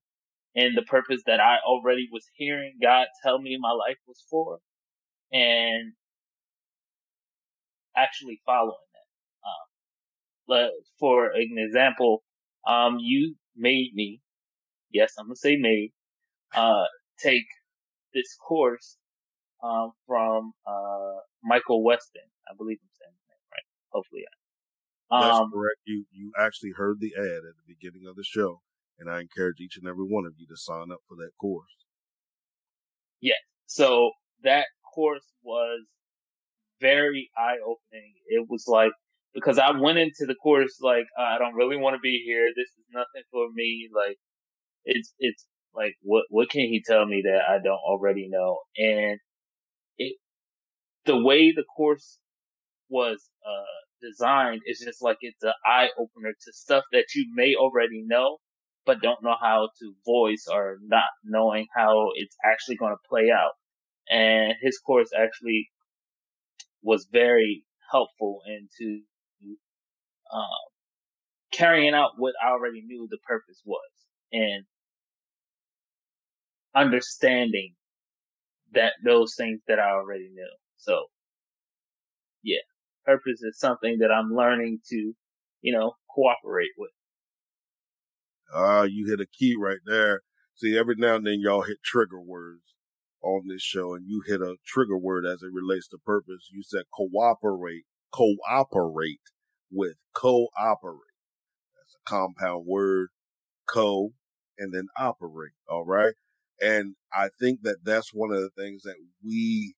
[0.54, 4.58] in the purpose that I already was hearing God tell me my life was for
[5.32, 5.92] and
[7.96, 9.48] actually following that.
[9.48, 12.24] Um, for an example,
[12.66, 14.20] um, you made me,
[14.90, 15.92] yes, I'm gonna say made,
[16.54, 16.84] uh,
[17.18, 17.46] take
[18.14, 18.96] this course,
[19.62, 22.22] um, from, uh, Michael Weston.
[22.50, 23.66] I believe I'm saying his name right.
[23.90, 25.20] Hopefully I.
[25.20, 25.80] That's um, correct.
[25.86, 28.60] You, you actually heard the ad at the beginning of the show,
[28.98, 31.86] and I encourage each and every one of you to sign up for that course.
[33.20, 33.38] Yes.
[33.66, 34.12] So
[34.44, 35.80] that course was
[36.80, 38.14] very eye opening.
[38.26, 38.92] It was like,
[39.38, 42.48] because I went into the course like, I don't really want to be here.
[42.56, 43.88] This is nothing for me.
[43.94, 44.16] Like,
[44.84, 48.58] it's, it's like, what, what can he tell me that I don't already know?
[48.78, 49.18] And
[49.98, 50.16] it,
[51.06, 52.18] the way the course
[52.88, 53.64] was, uh,
[54.00, 58.38] designed is just like it's an eye opener to stuff that you may already know,
[58.86, 63.30] but don't know how to voice or not knowing how it's actually going to play
[63.30, 63.52] out
[64.10, 65.70] and his course actually
[66.82, 69.02] was very helpful into
[70.32, 70.68] um,
[71.52, 73.80] carrying out what I already knew the purpose was
[74.32, 74.64] and
[76.74, 77.74] understanding
[78.72, 80.50] that those things that I already knew.
[80.76, 81.06] So
[82.42, 82.60] yeah,
[83.04, 85.14] purpose is something that I'm learning to,
[85.62, 86.90] you know, cooperate with.
[88.54, 90.22] Ah, uh, you hit a key right there.
[90.54, 92.62] See, every now and then y'all hit trigger words
[93.22, 96.48] on this show and you hit a trigger word as it relates to purpose.
[96.52, 99.20] You said cooperate, cooperate
[99.70, 101.14] with cooperate.
[101.76, 103.08] That's a compound word,
[103.68, 104.12] co
[104.58, 105.52] and then operate.
[105.68, 106.14] All right.
[106.60, 109.74] And I think that that's one of the things that we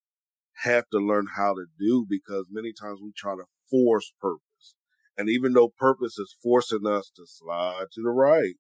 [0.62, 4.40] have to learn how to do because many times we try to force purpose.
[5.16, 8.55] And even though purpose is forcing us to slide to the right,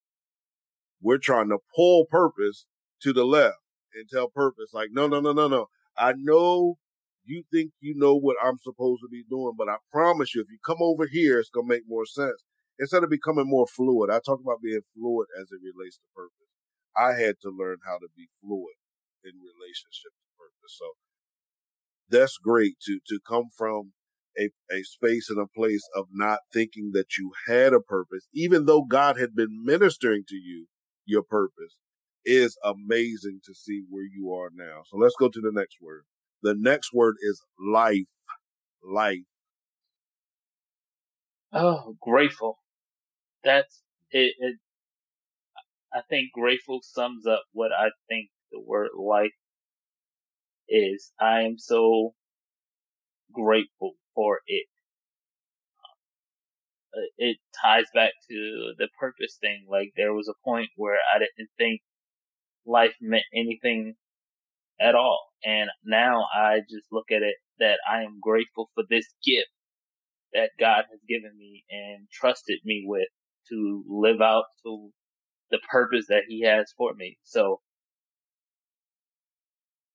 [1.00, 2.66] we're trying to pull purpose
[3.02, 3.56] to the left
[3.94, 5.66] and tell purpose like, no, no, no, no, no.
[5.96, 6.76] I know
[7.30, 10.50] you think you know what I'm supposed to be doing, but I promise you, if
[10.50, 12.42] you come over here, it's going to make more sense.
[12.78, 16.50] Instead of becoming more fluid, I talk about being fluid as it relates to purpose.
[16.96, 18.74] I had to learn how to be fluid
[19.24, 20.74] in relationship to purpose.
[20.76, 20.86] So
[22.08, 23.92] that's great to, to come from
[24.38, 28.66] a, a space and a place of not thinking that you had a purpose, even
[28.66, 30.66] though God had been ministering to you
[31.06, 31.76] your purpose
[32.24, 34.82] is amazing to see where you are now.
[34.90, 36.04] So let's go to the next word.
[36.42, 38.06] The next word is life.
[38.82, 39.18] Life.
[41.52, 42.58] Oh, grateful.
[43.44, 44.56] That's it, it
[45.92, 49.32] I think grateful sums up what I think the word life
[50.68, 51.12] is.
[51.20, 52.14] I am so
[53.32, 54.66] grateful for it.
[56.96, 59.66] Uh, it ties back to the purpose thing.
[59.70, 61.80] Like there was a point where I didn't think
[62.66, 63.94] life meant anything
[64.80, 65.20] at all.
[65.44, 69.48] And now I just look at it that I am grateful for this gift
[70.32, 73.08] that God has given me and trusted me with
[73.50, 74.90] to live out to
[75.50, 77.18] the purpose that he has for me.
[77.24, 77.60] So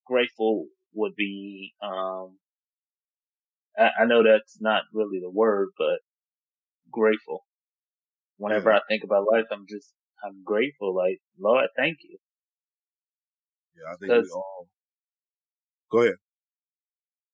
[0.05, 2.37] grateful would be, um,
[3.77, 5.99] I, I know that's not really the word, but
[6.91, 7.45] grateful.
[8.37, 8.77] Whenever yeah.
[8.77, 10.93] I think about life, I'm just, I'm grateful.
[10.95, 12.17] Like, Lord, thank you.
[13.75, 14.67] Yeah, I think we all.
[15.91, 16.15] Go ahead.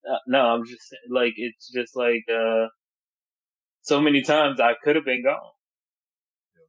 [0.08, 2.66] Uh, no, I'm just like it's just like uh
[3.82, 5.52] so many times I could have been gone.
[6.56, 6.66] Yeah.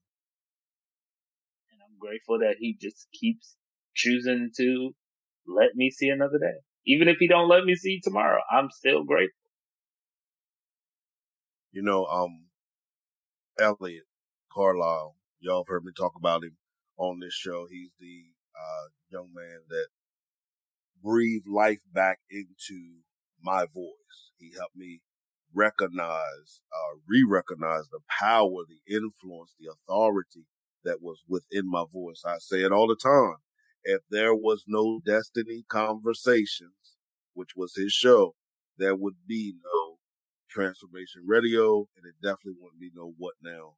[1.71, 3.55] And I'm grateful that he just keeps
[3.95, 4.91] choosing to
[5.47, 6.59] let me see another day.
[6.86, 9.39] Even if he don't let me see tomorrow, I'm still grateful.
[11.71, 12.45] You know, um,
[13.59, 14.03] Elliot
[14.53, 16.57] Carlisle, y'all have heard me talk about him
[16.97, 17.67] on this show.
[17.69, 18.23] He's the
[18.55, 19.88] uh, young man that
[21.04, 23.01] breathed life back into
[23.41, 24.32] my voice.
[24.38, 25.01] He helped me
[25.54, 30.45] recognize, uh, re-recognize the power, the influence, the authority
[30.84, 32.24] that was within my voice.
[32.26, 33.38] I say it all the time.
[33.84, 36.97] If there was no destiny conversations,
[37.34, 38.36] which was his show,
[38.78, 39.97] there would be no
[40.49, 43.76] transformation radio and it definitely wouldn't be no what now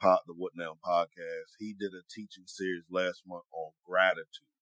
[0.00, 1.56] pod, the what now podcast.
[1.58, 4.57] He did a teaching series last month on gratitude.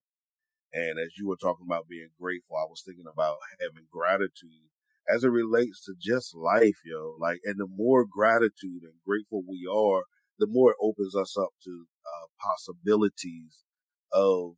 [0.77, 4.68] And as you were talking about being grateful, I was thinking about having gratitude
[5.09, 7.16] as it relates to just life, yo.
[7.18, 10.03] Like, and the more gratitude and grateful we are,
[10.39, 13.64] the more it opens us up to uh, possibilities
[14.12, 14.57] of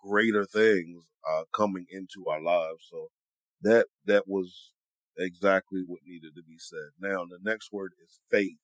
[0.00, 2.86] greater things uh, coming into our lives.
[2.88, 3.08] So
[3.62, 4.72] that that was
[5.18, 6.90] exactly what needed to be said.
[7.00, 8.58] Now, the next word is faith.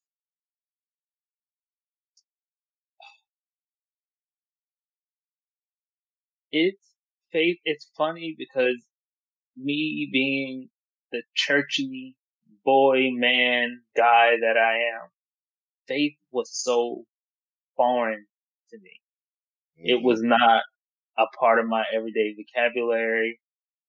[6.52, 6.94] It's
[7.32, 7.58] faith.
[7.64, 8.76] It's funny because
[9.56, 10.68] me being
[11.12, 12.16] the churchy
[12.64, 15.08] boy, man, guy that I am,
[15.88, 17.04] faith was so
[17.76, 18.26] foreign
[18.70, 19.00] to me.
[19.78, 19.88] Mm-hmm.
[19.98, 20.62] It was not
[21.18, 23.40] a part of my everyday vocabulary.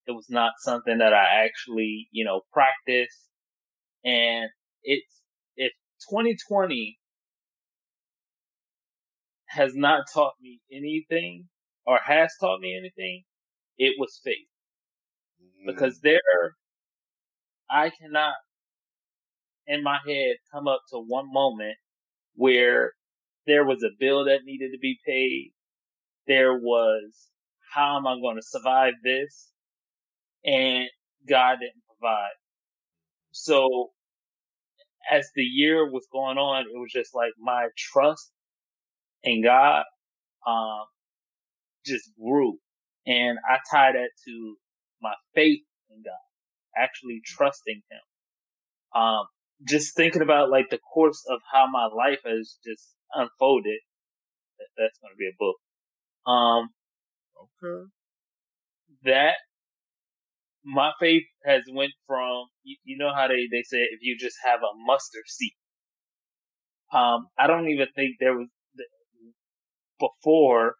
[0.07, 3.17] It was not something that I actually, you know, practiced.
[4.03, 4.49] And
[4.83, 5.21] it's,
[5.55, 5.71] if
[6.09, 6.97] 2020
[9.47, 11.47] has not taught me anything
[11.85, 13.23] or has taught me anything,
[13.77, 14.35] it was faith.
[15.41, 15.71] Mm-hmm.
[15.71, 16.55] Because there
[17.69, 18.33] I cannot
[19.67, 21.75] in my head come up to one moment
[22.35, 22.93] where
[23.47, 25.53] there was a bill that needed to be paid.
[26.27, 27.29] There was,
[27.73, 29.49] how am I going to survive this?
[30.45, 30.87] And
[31.27, 32.31] God didn't provide.
[33.31, 33.91] So
[35.09, 38.31] as the year was going on, it was just like my trust
[39.23, 39.83] in God,
[40.45, 40.83] um,
[41.85, 42.57] just grew.
[43.05, 44.55] And I tie that to
[45.01, 46.31] my faith in God
[46.77, 49.01] actually trusting him.
[49.01, 49.25] Um,
[49.67, 53.79] just thinking about like the course of how my life has just unfolded.
[54.77, 55.55] That's going to be a book.
[56.31, 56.69] Um,
[57.63, 57.89] okay.
[59.05, 59.35] That
[60.63, 64.35] my faith has went from you, you, know how they they say if you just
[64.45, 65.53] have a mustard seed.
[66.93, 68.47] Um, I don't even think there was
[69.99, 70.75] before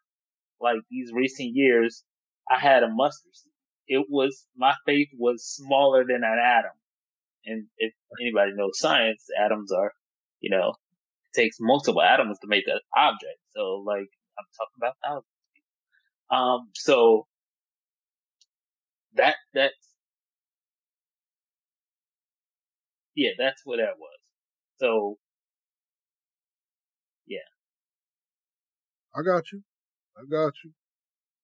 [0.62, 2.04] like these recent years.
[2.50, 3.52] I had a mustard seed
[3.92, 6.72] it was my faith was smaller than an atom.
[7.46, 9.92] And if anybody knows science, atoms are,
[10.40, 13.40] you know, it takes multiple atoms to make an object.
[13.54, 14.08] So like
[14.40, 15.26] I'm talking about thousands.
[16.30, 17.28] Um, so
[19.16, 19.74] that that's
[23.14, 24.20] yeah, that's what that was.
[24.80, 25.18] So
[27.28, 27.40] yeah.
[29.14, 29.64] I got you.
[30.22, 30.72] I got you.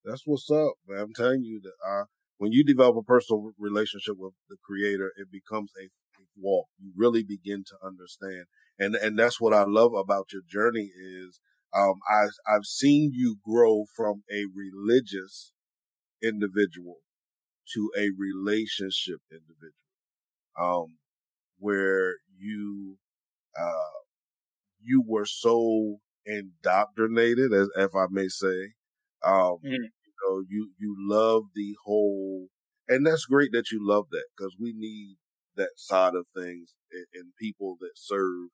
[0.05, 0.99] That's what's up, man.
[1.01, 2.03] I'm telling you that I
[2.37, 6.67] when you develop a personal relationship with the creator, it becomes a, a walk.
[6.79, 8.45] You really begin to understand.
[8.77, 11.39] And, and that's what I love about your journey is,
[11.75, 15.51] um, I, I've seen you grow from a religious
[16.21, 16.97] individual
[17.73, 19.73] to a relationship individual,
[20.59, 20.97] um,
[21.57, 22.97] where you,
[23.59, 23.97] uh,
[24.79, 25.97] you were so
[26.27, 28.73] indoctrinated, as if I may say,
[29.23, 29.89] um, mm
[30.25, 32.47] know, you, you love the whole,
[32.87, 35.17] and that's great that you love that because we need
[35.55, 38.49] that side of things and, and, people that serve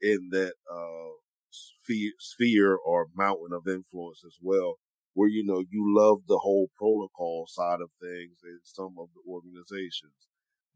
[0.00, 1.14] in that, uh,
[1.50, 4.74] sphere, sphere or mountain of influence as well,
[5.14, 9.30] where, you know, you love the whole protocol side of things in some of the
[9.30, 10.26] organizations.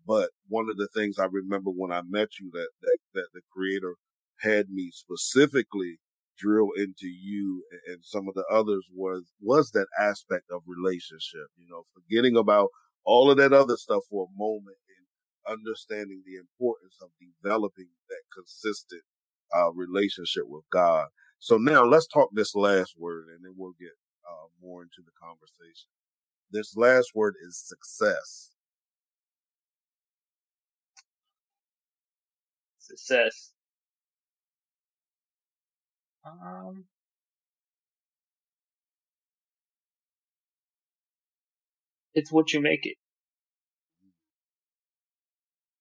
[0.07, 3.41] But one of the things I remember when I met you that, that, that the
[3.53, 3.95] creator
[4.41, 5.99] had me specifically
[6.39, 11.67] drill into you and some of the others was, was that aspect of relationship, you
[11.69, 12.69] know, forgetting about
[13.05, 18.23] all of that other stuff for a moment and understanding the importance of developing that
[18.35, 19.03] consistent
[19.57, 21.07] uh, relationship with God.
[21.39, 23.97] So now let's talk this last word and then we'll get
[24.29, 25.89] uh, more into the conversation.
[26.51, 28.51] This last word is success.
[32.79, 33.53] Success.
[36.25, 36.85] Um,
[42.15, 42.97] it's what you make it.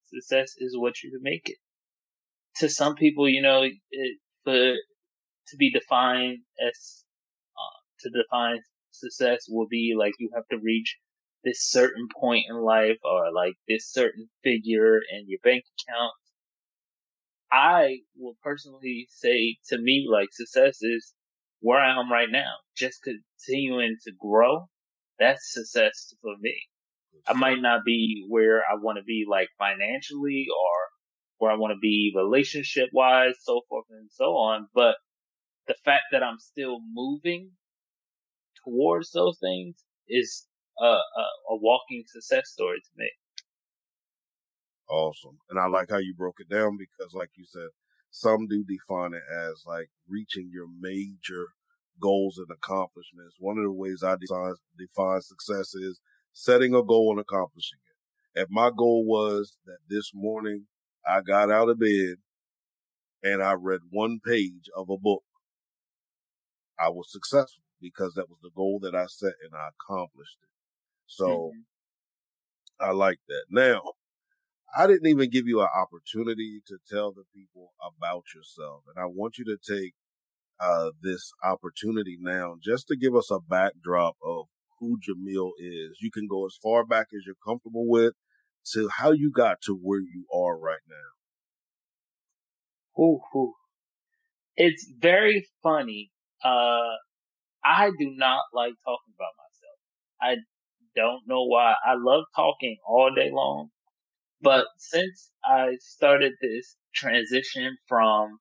[0.06, 1.58] Success is what you make it.
[2.58, 4.76] To some people, you know, it, for
[5.48, 7.04] to be defined as
[7.56, 8.60] uh, to define
[8.92, 10.98] success will be like you have to reach
[11.44, 16.14] this certain point in life or like this certain figure in your bank account
[17.52, 21.14] I will personally say to me, like success is
[21.62, 22.56] where I am right now.
[22.76, 24.68] Just continuing to grow.
[25.20, 26.56] That's success for me.
[27.28, 30.76] I might not be where I want to be like financially or
[31.40, 34.68] where I want to be relationship wise, so forth and so on.
[34.74, 34.96] But
[35.68, 37.52] the fact that I'm still moving
[38.64, 39.76] towards those things
[40.08, 40.48] is
[40.80, 43.10] a, a, a walking success story to me.
[44.90, 45.38] Awesome.
[45.50, 47.68] And I like how you broke it down because like you said,
[48.10, 51.48] some do define it as like reaching your major
[52.00, 53.36] goals and accomplishments.
[53.40, 56.00] One of the ways I define, define success is
[56.34, 58.42] setting a goal and accomplishing it.
[58.42, 60.68] If my goal was that this morning
[61.08, 62.16] I got out of bed
[63.24, 65.24] and I read one page of a book,
[66.80, 70.50] I was successful because that was the goal that I set and I accomplished it.
[71.08, 72.90] So mm-hmm.
[72.90, 73.46] I like that.
[73.50, 73.82] Now,
[74.76, 78.84] I didn't even give you an opportunity to tell the people about yourself.
[78.88, 79.94] And I want you to take
[80.60, 84.46] uh, this opportunity now just to give us a backdrop of
[84.80, 85.98] who Jamil is.
[86.02, 88.14] You can go as far back as you're comfortable with
[88.74, 93.04] to how you got to where you are right now.
[93.04, 93.54] Ooh, ooh.
[94.56, 96.12] It's very funny.
[96.44, 96.96] Uh,
[97.64, 99.78] I do not like talking about myself.
[100.22, 100.36] I
[100.96, 101.76] don't know why.
[101.86, 103.70] I love talking all day long,
[104.42, 108.40] but since I started this transition from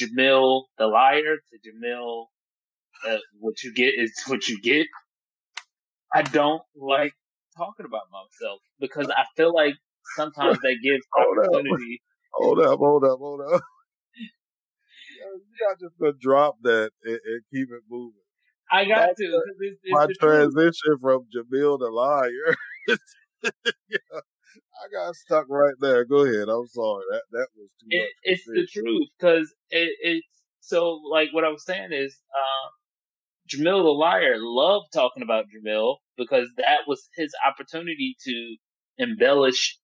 [0.00, 2.26] Jamil the liar to Jamil,
[3.06, 4.86] uh, what you get is what you get.
[6.14, 7.12] I don't like
[7.56, 9.74] talking about myself because I feel like
[10.16, 12.02] sometimes that gives opportunity.
[12.32, 13.62] Hold up, hold up, hold up.
[15.18, 18.14] You're not just gonna drop that and, and keep it moving.
[18.70, 19.42] I got That's to.
[19.60, 21.00] It's, it's my transition truth.
[21.00, 22.56] from Jamil the liar.
[23.88, 24.20] yeah.
[24.82, 26.04] I got stuck right there.
[26.04, 26.48] Go ahead.
[26.48, 27.04] I'm sorry.
[27.10, 30.26] That that was too it, It's the truth because it, it's
[30.60, 32.68] so like what I was saying is, uh,
[33.48, 38.56] Jamil the liar loved talking about Jamil because that was his opportunity to
[38.98, 39.78] embellish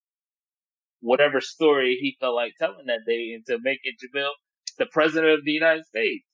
[1.00, 4.30] whatever story he felt like telling that day and to make it Jamil
[4.78, 6.24] the president of the United States.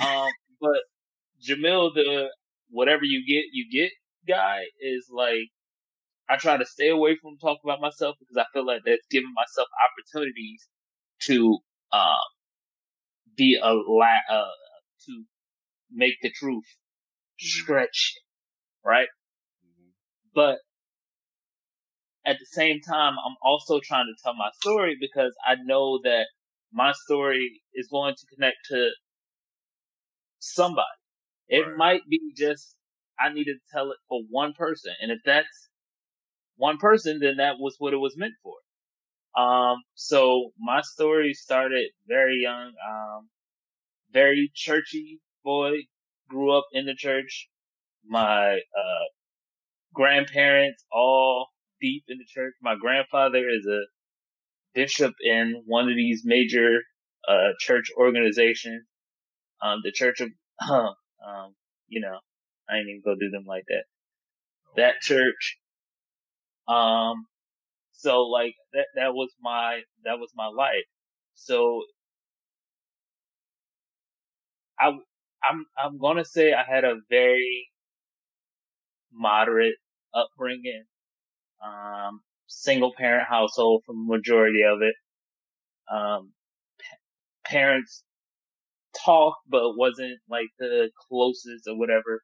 [0.00, 0.30] Um,
[0.60, 0.80] but
[1.46, 2.28] Jamil the
[2.70, 3.92] whatever you get, you get
[4.26, 5.50] guy is like
[6.28, 9.32] I try to stay away from talking about myself because I feel like that's giving
[9.34, 10.66] myself opportunities
[11.24, 11.58] to
[11.92, 12.24] uh,
[13.36, 14.56] be a la- uh,
[15.06, 15.24] to
[15.90, 17.46] make the truth mm-hmm.
[17.46, 18.14] stretch,
[18.84, 19.08] right?
[19.66, 19.90] Mm-hmm.
[20.34, 20.58] But
[22.24, 26.26] at the same time, I'm also trying to tell my story because I know that
[26.72, 28.90] my story is going to connect to
[30.38, 30.86] somebody.
[31.48, 31.76] It right.
[31.76, 32.76] might be just
[33.18, 35.68] I need to tell it for one person, and if that's
[36.56, 38.54] one person, then that was what it was meant for.
[39.40, 43.28] Um, so my story started very young, um,
[44.12, 45.72] very churchy boy,
[46.28, 47.48] grew up in the church.
[48.04, 49.04] My, uh,
[49.94, 51.48] grandparents all
[51.80, 52.54] deep in the church.
[52.62, 53.80] My grandfather is a
[54.74, 56.80] bishop in one of these major,
[57.28, 58.84] uh, church organizations.
[59.62, 60.30] Um, the church of,
[60.70, 61.54] um,
[61.88, 62.18] you know,
[62.68, 63.84] I ain't even go do them like that.
[64.76, 65.58] That church
[66.68, 67.26] um,
[67.92, 70.84] so like that, that was my, that was my life.
[71.34, 71.82] So
[74.80, 74.88] I,
[75.44, 77.68] I'm, I'm gonna say I had a very
[79.12, 79.76] moderate
[80.14, 80.84] upbringing,
[81.64, 84.94] um, single parent household for majority of it.
[85.92, 86.32] Um,
[86.80, 86.86] p-
[87.46, 88.04] parents
[89.04, 92.22] talked, but wasn't like the closest or whatever.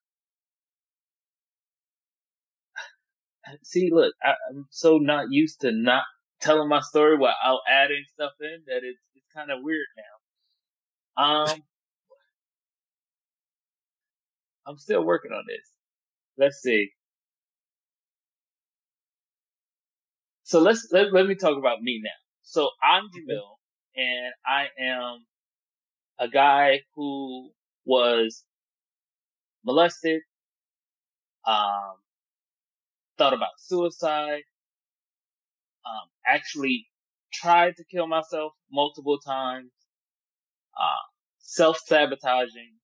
[3.63, 6.05] See, look, I, am so not used to not
[6.41, 11.23] telling my story without adding stuff in that it's it's kind of weird now.
[11.25, 11.63] Um,
[14.67, 15.67] I'm still working on this.
[16.37, 16.91] Let's see.
[20.45, 22.11] So let's let, let me talk about me now.
[22.43, 23.57] So I'm Jamil,
[23.97, 25.27] and I am
[26.19, 27.51] a guy who
[27.85, 28.45] was
[29.65, 30.23] molested,
[31.47, 31.97] um,
[33.19, 34.43] thought about suicide,
[35.87, 36.87] um, actually
[37.33, 39.71] tried to kill myself multiple times,
[40.79, 41.05] uh,
[41.41, 42.79] self sabotaging,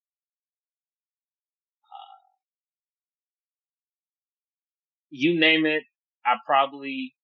[5.09, 5.83] you name it,
[6.25, 7.15] I probably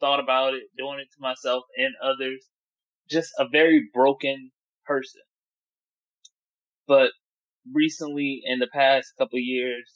[0.00, 2.44] thought about it, doing it to myself and others.
[3.08, 4.50] Just a very broken
[4.84, 5.22] person.
[6.88, 7.12] But
[7.72, 9.92] recently, in the past couple years,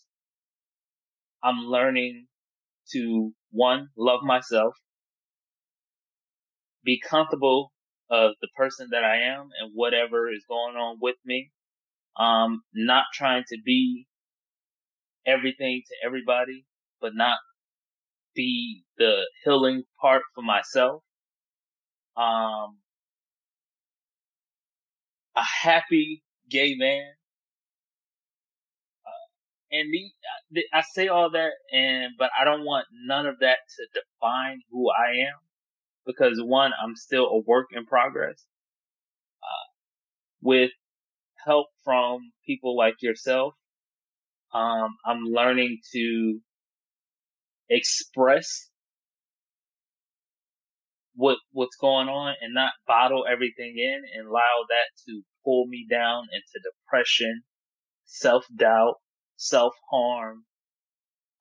[1.42, 2.26] I'm learning
[2.93, 4.74] to one, love myself,
[6.84, 7.72] be comfortable
[8.11, 11.51] of the person that I am and whatever is going on with me.
[12.18, 14.07] Um, not trying to be
[15.26, 16.66] everything to everybody,
[17.01, 17.38] but not
[18.34, 21.03] be the healing part for myself.
[22.16, 22.78] Um,
[25.36, 27.12] a happy gay man.
[29.72, 29.92] And
[30.50, 34.60] the, I say all that and, but I don't want none of that to define
[34.70, 35.38] who I am
[36.06, 38.44] because one, I'm still a work in progress.
[39.42, 39.66] Uh,
[40.42, 40.70] with
[41.44, 43.54] help from people like yourself,
[44.52, 46.40] um, I'm learning to
[47.68, 48.68] express
[51.14, 55.86] what what's going on and not bottle everything in and allow that to pull me
[55.88, 57.42] down into depression,
[58.04, 58.96] self doubt,
[59.41, 60.45] self harm.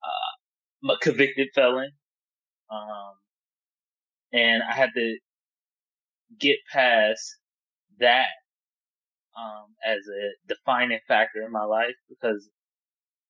[0.02, 1.90] Uh, a convicted felon,
[2.70, 3.12] um,
[4.32, 5.18] and I had to
[6.38, 7.36] get past
[8.00, 8.26] that
[9.38, 12.48] um, as a defining factor in my life because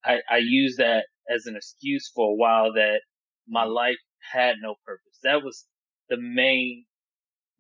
[0.04, 3.02] I, I use that as an excuse for a while that
[3.48, 3.98] my life
[4.32, 5.18] had no purpose.
[5.24, 5.66] That was
[6.10, 6.86] the main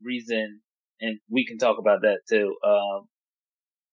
[0.02, 0.62] reason,
[1.02, 2.56] and we can talk about that too.
[2.66, 3.09] Um,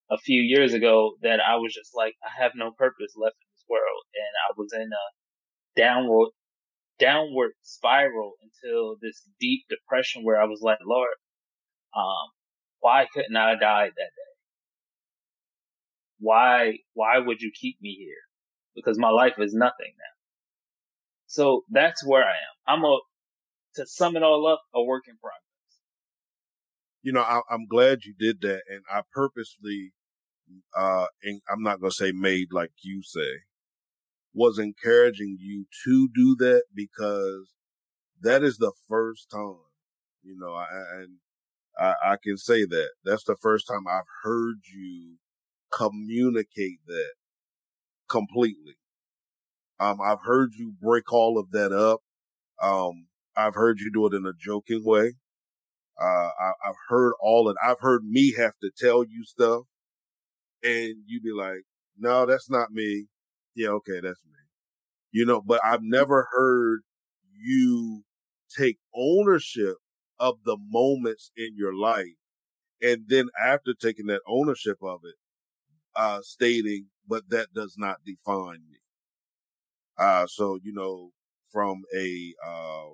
[0.09, 3.47] a few years ago, that I was just like, I have no purpose left in
[3.53, 6.29] this world, and I was in a downward,
[6.99, 11.15] downward spiral until this deep depression where I was like, Lord,
[11.95, 12.31] um,
[12.79, 14.33] why couldn't I died that day?
[16.19, 18.27] Why, why would you keep me here?
[18.77, 20.15] because my life is nothing now.
[21.25, 22.77] So that's where I am.
[22.77, 22.99] I'm a,
[23.75, 25.41] to sum it all up, a work in progress.
[27.01, 28.61] You know, I, am glad you did that.
[28.69, 29.91] And I purposely,
[30.75, 33.41] uh, and I'm not going to say made like you say,
[34.33, 37.53] was encouraging you to do that because
[38.21, 39.55] that is the first time,
[40.23, 40.65] you know, I,
[41.01, 41.17] and
[41.79, 45.17] I, I can say that that's the first time I've heard you
[45.71, 47.13] communicate that
[48.09, 48.77] completely.
[49.79, 52.01] Um, I've heard you break all of that up.
[52.61, 55.13] Um, I've heard you do it in a joking way.
[55.99, 59.63] Uh, I, have heard all of, I've heard me have to tell you stuff
[60.63, 61.63] and you'd be like,
[61.97, 63.07] no, that's not me.
[63.55, 63.69] Yeah.
[63.69, 63.99] Okay.
[64.01, 64.33] That's me.
[65.11, 66.81] You know, but I've never heard
[67.39, 68.03] you
[68.57, 69.75] take ownership
[70.19, 72.15] of the moments in your life.
[72.81, 75.15] And then after taking that ownership of it,
[75.95, 78.77] uh, stating, but that does not define me.
[79.97, 81.11] Uh, so, you know,
[81.51, 82.89] from a, uh,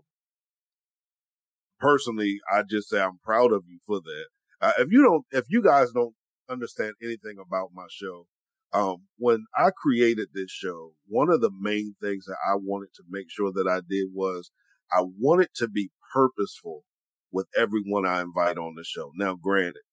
[1.80, 4.26] personally, I just say I'm proud of you for that.
[4.62, 6.16] Uh, if you don't, if you guys don't
[6.50, 8.28] understand anything about my show,
[8.74, 13.04] um, when I created this show, one of the main things that I wanted to
[13.10, 14.52] make sure that I did was
[14.92, 16.84] I wanted to be purposeful
[17.32, 19.12] with everyone I invite on the show.
[19.16, 19.84] Now, granted,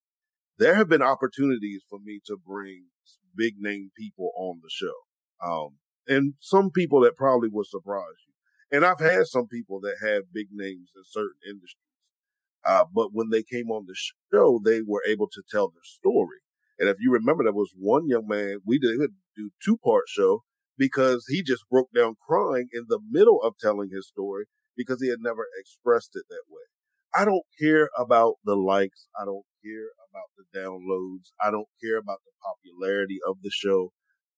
[0.58, 2.84] there have been opportunities for me to bring
[3.36, 4.92] big name people on the show.
[5.44, 5.76] Um,
[6.06, 8.76] and some people that probably will surprise you.
[8.76, 11.89] And I've had some people that have big names in certain industries.
[12.64, 13.96] Uh, but when they came on the
[14.32, 16.38] show, they were able to tell their story.
[16.78, 18.98] And if you remember, there was one young man, we did
[19.36, 20.42] do two part show
[20.78, 24.46] because he just broke down crying in the middle of telling his story
[24.76, 26.62] because he had never expressed it that way.
[27.14, 29.08] I don't care about the likes.
[29.20, 31.32] I don't care about the downloads.
[31.42, 33.92] I don't care about the popularity of the show.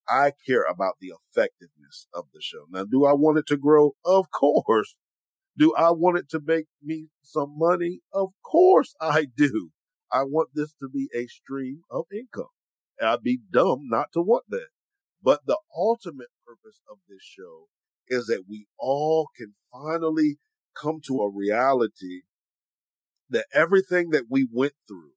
[0.08, 2.64] I care about the effectiveness of the show.
[2.70, 3.92] Now, do I want it to grow?
[4.04, 4.96] Of course.
[5.56, 8.00] Do I want it to make me some money?
[8.12, 9.70] Of course I do.
[10.10, 12.50] I want this to be a stream of income.
[13.00, 14.68] I'd be dumb not to want that.
[15.22, 17.68] But the ultimate purpose of this show
[18.08, 20.38] is that we all can finally
[20.74, 22.22] come to a reality
[23.30, 25.12] that everything that we went through,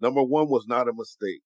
[0.00, 1.42] number one, was not a mistake.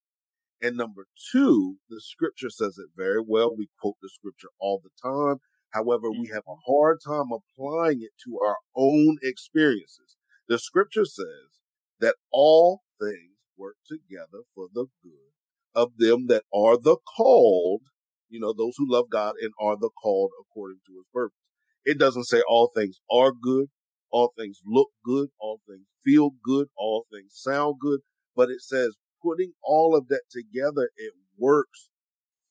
[0.62, 3.54] And number two, the scripture says it very well.
[3.54, 5.38] We quote the scripture all the time.
[5.74, 6.72] However, we have a mm-hmm.
[6.72, 10.16] hard time applying it to our own experiences.
[10.48, 11.62] The scripture says
[12.00, 15.32] that all things work together for the good
[15.74, 17.82] of them that are the called,
[18.28, 21.36] you know, those who love God and are the called according to his purpose.
[21.84, 23.66] It doesn't say all things are good,
[24.12, 28.00] all things look good, all things feel good, all things sound good,
[28.36, 31.88] but it says putting all of that together, it works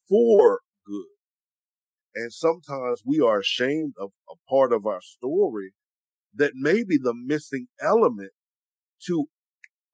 [0.09, 1.12] for good.
[2.15, 5.73] And sometimes we are ashamed of a part of our story
[6.33, 8.31] that may be the missing element
[9.07, 9.25] to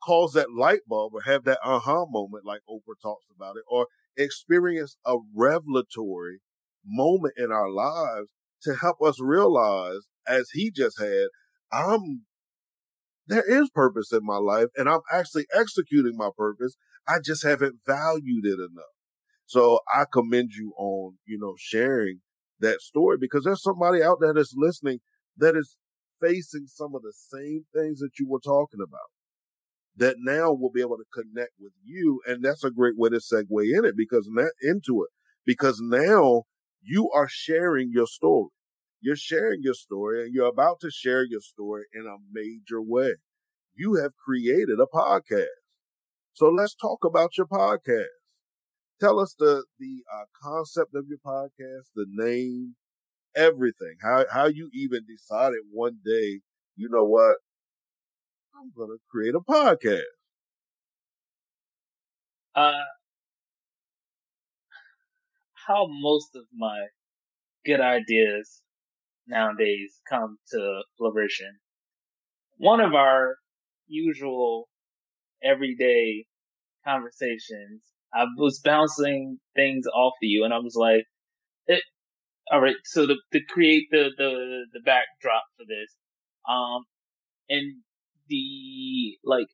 [0.03, 3.87] cause that light bulb or have that aha moment like Oprah talks about it or
[4.17, 6.39] experience a revelatory
[6.85, 8.29] moment in our lives
[8.63, 11.27] to help us realize as he just had,
[11.71, 12.23] I'm,
[13.27, 16.75] there is purpose in my life and I'm actually executing my purpose.
[17.07, 18.98] I just haven't valued it enough.
[19.49, 22.21] So I commend you on, you know, sharing
[22.59, 24.99] that story because there's somebody out there that's listening
[25.37, 25.75] that is
[26.21, 29.09] facing some of the same things that you were talking about
[29.97, 32.21] that now will be able to connect with you.
[32.27, 35.09] And that's a great way to segue in it because now into it,
[35.45, 36.43] because now
[36.81, 38.49] you are sharing your story.
[39.01, 43.15] You're sharing your story and you're about to share your story in a major way.
[43.75, 45.47] You have created a podcast.
[46.33, 48.18] So let's talk about your podcast.
[48.99, 52.75] Tell us the, the uh, concept of your podcast, the name,
[53.35, 56.41] everything, how, how you even decided one day,
[56.75, 57.37] you know what?
[58.55, 60.01] I'm to create a podcast.
[62.55, 62.71] Uh,
[65.67, 66.87] how most of my
[67.65, 68.61] good ideas
[69.27, 71.57] nowadays come to flourishing.
[72.57, 73.37] One of our
[73.87, 74.67] usual
[75.43, 76.25] everyday
[76.85, 77.83] conversations,
[78.13, 81.05] I was bouncing things off of you and I was like,
[81.67, 81.83] it,
[82.51, 82.75] all right.
[82.83, 85.95] So to, to create the, the, the backdrop for this,
[86.49, 86.83] um,
[87.49, 87.81] and
[88.27, 89.47] the, like,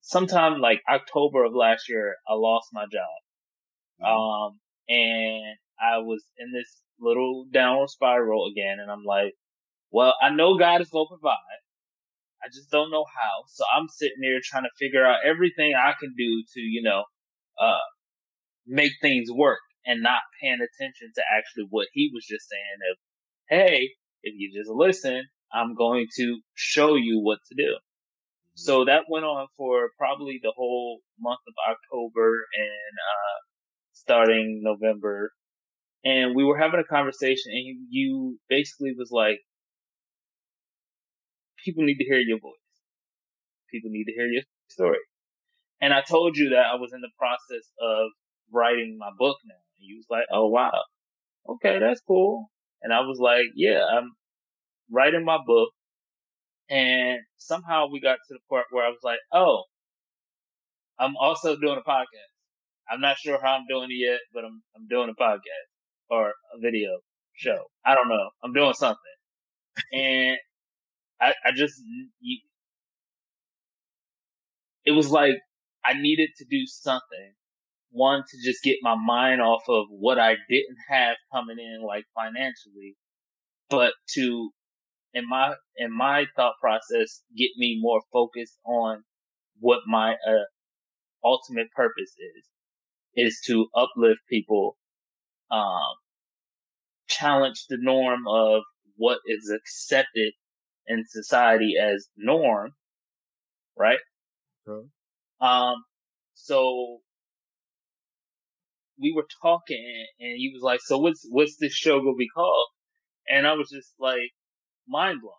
[0.00, 4.02] sometime like October of last year, I lost my job.
[4.02, 4.12] Mm-hmm.
[4.12, 8.78] Um, and I was in this little downward spiral again.
[8.80, 9.32] And I'm like,
[9.90, 11.38] well, I know God is going to provide.
[12.42, 13.44] I just don't know how.
[13.48, 17.04] So I'm sitting there trying to figure out everything I can do to, you know,
[17.58, 17.78] uh,
[18.66, 22.96] make things work and not paying attention to actually what he was just saying of,
[23.48, 23.90] Hey,
[24.22, 27.76] if you just listen, I'm going to show you what to do.
[28.54, 33.38] So that went on for probably the whole month of October and, uh,
[33.92, 35.32] starting November
[36.04, 39.40] and we were having a conversation and you, you basically was like,
[41.64, 42.52] people need to hear your voice.
[43.70, 44.98] People need to hear your story.
[45.80, 48.10] And I told you that I was in the process of
[48.52, 49.54] writing my book now.
[49.78, 50.82] And you was like, oh wow.
[51.48, 52.50] Okay, that's cool.
[52.82, 54.12] And I was like, yeah, I'm
[54.90, 55.70] writing my book.
[56.70, 59.64] And somehow we got to the part where I was like, oh,
[60.98, 62.32] I'm also doing a podcast.
[62.90, 65.68] I'm not sure how I'm doing it yet, but I'm, I'm doing a podcast
[66.10, 66.98] or a video
[67.34, 67.58] show.
[67.84, 68.30] I don't know.
[68.42, 68.98] I'm doing something.
[69.92, 70.36] and
[71.20, 71.80] I, I just,
[74.84, 75.34] it was like
[75.84, 77.34] I needed to do something.
[77.94, 82.04] One, to just get my mind off of what I didn't have coming in, like
[82.14, 82.96] financially,
[83.70, 84.50] but to,
[85.14, 89.04] in my, in my thought process, get me more focused on
[89.60, 90.44] what my, uh,
[91.22, 92.44] ultimate purpose is,
[93.16, 94.76] is to uplift people
[95.52, 95.94] um,
[97.08, 98.62] challenge the norm of
[98.96, 100.32] what is accepted
[100.86, 102.70] in society as norm,
[103.78, 103.98] right?
[104.68, 104.86] Okay.
[105.40, 105.76] Um,
[106.34, 106.98] so
[109.00, 112.68] we were talking and he was like, so what's, what's this show gonna be called?
[113.28, 114.30] And I was just like,
[114.88, 115.34] mind blowing.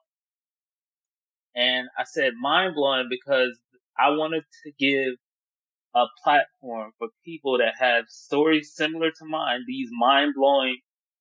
[1.56, 3.58] And I said mind blowing because
[3.98, 5.14] I wanted to give
[5.96, 10.78] a platform for people that have stories similar to mine, these mind blowing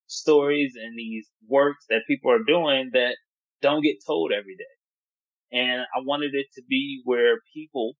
[0.06, 3.16] stories and these works that people are doing that
[3.62, 5.58] don't get told every day.
[5.58, 7.92] And I wanted it to be where people,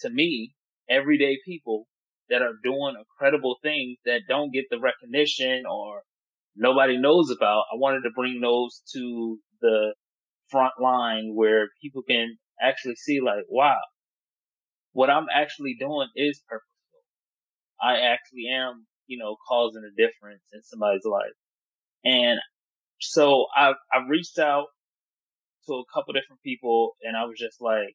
[0.00, 0.54] to me,
[0.88, 1.86] everyday people
[2.30, 6.02] that are doing incredible things that don't get the recognition or
[6.56, 9.94] nobody knows about, I wanted to bring those to the
[10.50, 13.80] front line where people can actually see like, wow,
[14.92, 16.68] what I'm actually doing is purposeful.
[17.80, 21.32] I actually am, you know, causing a difference in somebody's life.
[22.04, 22.38] And
[23.00, 24.66] so I, I reached out
[25.66, 27.94] to a couple different people and I was just like,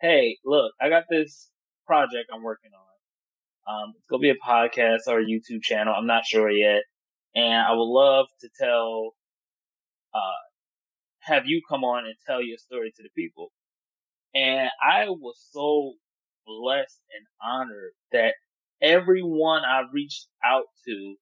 [0.00, 1.50] Hey, look, I got this
[1.86, 2.87] project I'm working on.
[3.68, 5.94] Um, it's gonna be a podcast or a YouTube channel.
[5.96, 6.82] I'm not sure yet.
[7.34, 9.14] And I would love to tell,
[10.14, 10.42] uh,
[11.20, 13.52] have you come on and tell your story to the people.
[14.34, 15.94] And I was so
[16.46, 18.34] blessed and honored that
[18.80, 21.16] everyone I reached out to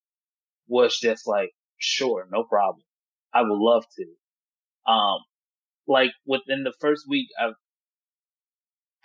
[0.68, 2.84] was just like, sure, no problem.
[3.34, 4.92] I would love to.
[4.92, 5.18] Um,
[5.86, 7.54] like within the first week, I've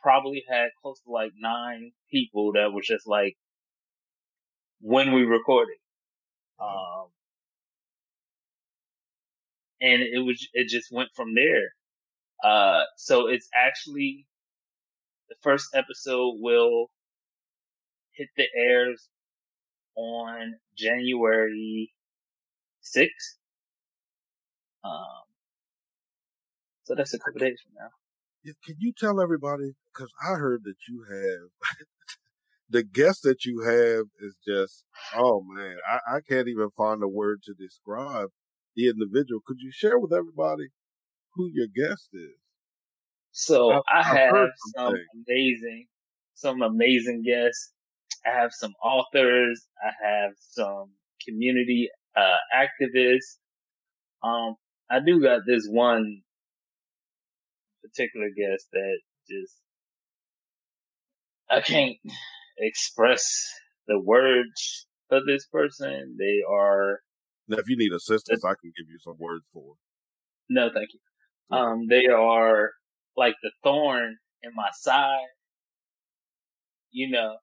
[0.01, 3.35] probably had close to like nine people that was just like,
[4.81, 5.77] when we recorded.
[6.59, 7.07] Um,
[9.79, 11.73] and it was, it just went from there.
[12.43, 14.25] Uh, so it's actually
[15.29, 16.87] the first episode will
[18.13, 19.07] hit the airs
[19.95, 21.91] on January
[22.83, 23.07] 6th.
[24.83, 25.23] Um,
[26.83, 27.89] so that's a couple days from now.
[28.43, 29.73] Can you tell everybody?
[29.93, 31.77] Because I heard that you have
[32.69, 34.83] the guest that you have is just
[35.15, 38.29] oh man, I, I can't even find a word to describe
[38.75, 39.41] the individual.
[39.45, 40.69] Could you share with everybody
[41.35, 42.35] who your guest is?
[43.31, 44.95] So I, I have some
[45.27, 45.87] amazing,
[46.33, 47.73] some amazing guests.
[48.25, 49.65] I have some authors.
[49.83, 50.91] I have some
[51.25, 53.37] community uh, activists.
[54.23, 54.55] Um,
[54.89, 56.21] I do got this one
[57.81, 59.55] particular guest that just
[61.49, 61.97] I can't
[62.57, 63.49] express
[63.87, 66.15] the words of this person.
[66.17, 66.99] They are.
[67.47, 69.73] Now, if you need assistance, I can give you some words for.
[70.49, 70.99] No, thank you.
[71.55, 72.71] Um, they are
[73.17, 75.27] like the thorn in my side.
[76.91, 77.37] You know,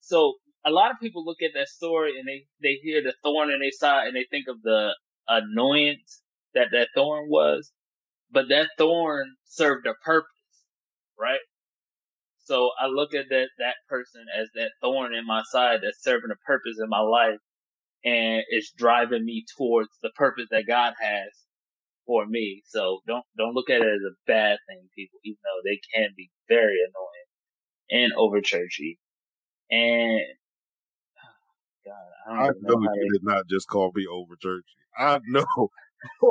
[0.00, 3.50] so a lot of people look at that story and they, they hear the thorn
[3.50, 4.94] in their side and they think of the
[5.28, 6.22] annoyance
[6.54, 7.72] that that thorn was,
[8.32, 10.28] but that thorn served a purpose,
[11.18, 11.40] right?
[12.44, 16.30] So I look at that, that person as that thorn in my side that's serving
[16.32, 17.38] a purpose in my life
[18.04, 21.30] and it's driving me towards the purpose that God has
[22.06, 22.62] for me.
[22.66, 26.10] So don't, don't look at it as a bad thing, people, even though they can
[26.16, 28.98] be very annoying and over churchy.
[29.70, 30.20] And
[31.86, 31.94] God,
[32.28, 34.64] I, I know, know you did not just call me over churchy.
[34.98, 35.44] I know.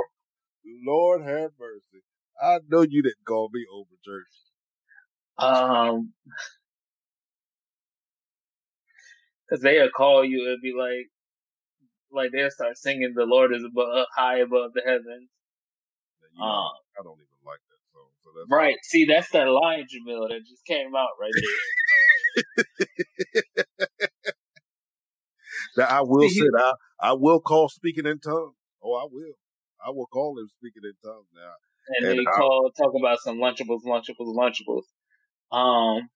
[0.85, 2.03] Lord have mercy.
[2.41, 4.25] I know you didn't call me over churchy.
[5.37, 6.13] Um,
[9.49, 11.09] cause they'll call you and be like,
[12.11, 15.29] like they'll start singing "The Lord is above, high above the heavens."
[16.37, 18.09] Yeah, um, I don't even like that song.
[18.23, 18.75] So that's right.
[18.83, 21.69] See, that's that Lion Jamil that just came out right there.
[25.77, 28.55] that I will say I I will call speaking in tongues.
[28.83, 29.33] Oh, I will.
[29.85, 31.55] I will call him speaking in tongues now.
[31.99, 34.85] And, and they I, call talk about some lunchables, lunchables, lunchables.
[35.51, 36.09] Um,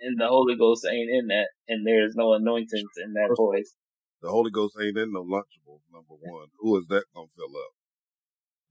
[0.00, 3.74] and the Holy Ghost ain't in that, and there's no anointings in that voice.
[4.22, 5.84] The Holy Ghost ain't in no Lunchables.
[5.92, 7.72] Number one, who is that gonna fill up?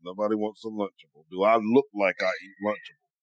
[0.04, 1.26] Nobody wants some Lunchable.
[1.32, 3.14] Do I look like I eat Lunchable?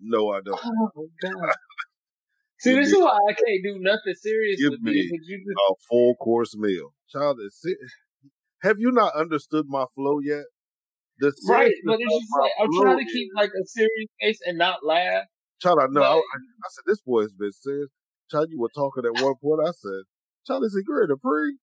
[0.00, 0.58] No, I don't.
[0.64, 1.54] Oh God.
[2.60, 4.92] See, this is why I can't do nothing serious with me.
[4.92, 5.58] You just...
[5.70, 7.38] A full course meal, child.
[7.44, 7.60] Is
[8.62, 10.44] have you not understood my flow yet?
[11.48, 14.84] Right, but it's just like I'm trying to keep like a serious face and not
[14.84, 15.24] laugh.
[15.60, 16.02] Child, I know.
[16.02, 17.90] I, I, said this boy has been serious.
[18.30, 19.66] Child, you were talking at one point.
[19.66, 20.06] I said,
[20.46, 21.58] "Child, is he great to preach?"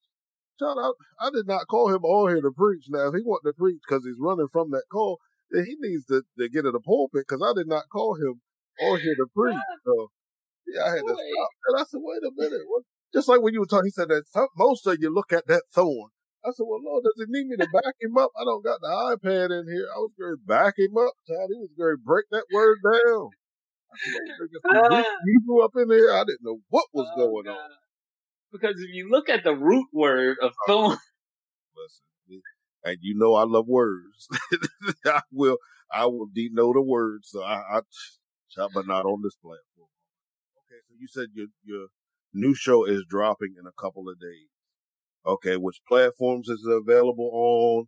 [0.60, 2.86] Child, I, I did not call him all here to preach.
[2.90, 5.20] Now, if he wanted to preach because he's running from that call,
[5.52, 8.42] then he needs to, to get in the pulpit because I did not call him
[8.82, 9.56] all here to preach.
[9.86, 10.10] So,
[10.68, 11.50] yeah, I had to stop.
[11.68, 12.66] And I said, wait a minute.
[12.68, 12.84] What?
[13.14, 15.46] Just like when you were talking, he said that some, most of you look at
[15.48, 16.10] that thorn
[16.46, 18.30] I said, well, Lord, does he need me to back him up?
[18.40, 19.88] I don't got the iPad in here.
[19.96, 21.50] I was going to back him up, child.
[21.50, 23.30] He was going to break that word down.
[23.92, 25.66] I said, ah.
[25.66, 26.14] up in there.
[26.14, 27.58] I didn't know what was oh, going God.
[27.58, 27.70] on.
[28.52, 30.98] Because if you look at the root word of uh, thorn.
[31.76, 32.42] Listen,
[32.84, 34.28] and you know I love words.
[35.06, 35.58] I will,
[35.92, 37.22] I will denote a word.
[37.24, 37.82] So I, I,
[38.74, 39.90] but not on this platform.
[40.60, 41.88] Okay, so you said your your
[42.34, 44.55] new show is dropping in a couple of days.
[45.26, 47.86] Okay, which platforms is it available on?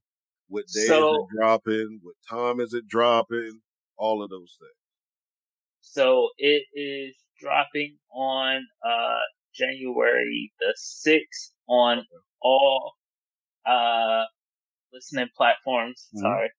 [0.50, 2.00] What day so, is it dropping?
[2.02, 3.62] What time is it dropping?
[3.98, 4.72] All of those things.
[5.82, 9.20] So it is dropping on uh
[9.54, 12.04] January the sixth on
[12.42, 12.94] all
[13.66, 14.24] uh
[14.94, 16.08] listening platforms.
[16.16, 16.22] Mm-hmm.
[16.22, 16.50] Sorry.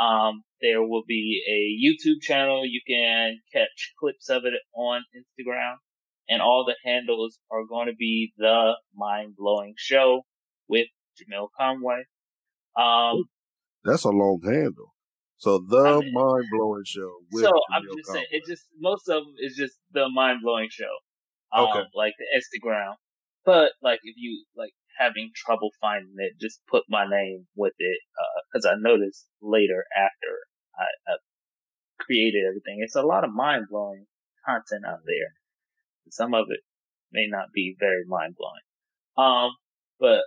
[0.00, 2.64] Um, there will be a YouTube channel.
[2.64, 5.74] You can catch clips of it on Instagram
[6.30, 10.22] and all the handles are going to be the mind blowing show
[10.68, 10.86] with
[11.18, 12.04] Jamil Conway.
[12.78, 13.24] Um,
[13.84, 14.94] that's a long handle.
[15.36, 17.10] So the I mean, mind blowing show.
[17.32, 18.20] so Jamil I'm just Conway.
[18.20, 20.94] saying, it just most of them is just the mind blowing show.
[21.52, 21.82] Um, okay.
[21.94, 22.94] Like the Instagram,
[23.44, 27.98] but like if you like having trouble finding it, just put my name with it
[28.52, 30.30] because uh, I noticed later after
[30.78, 31.16] I, I
[31.98, 34.06] created everything, it's a lot of mind blowing
[34.46, 35.34] content out there.
[36.10, 36.60] Some of it
[37.12, 38.62] may not be very mind blowing.
[39.16, 39.50] Um,
[39.98, 40.22] but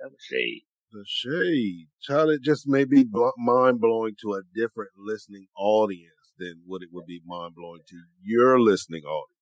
[0.00, 0.62] that was shade.
[0.92, 3.04] The shade, child, it just may be
[3.36, 7.96] mind blowing to a different listening audience than what it would be mind blowing to
[8.22, 9.34] your listening audience.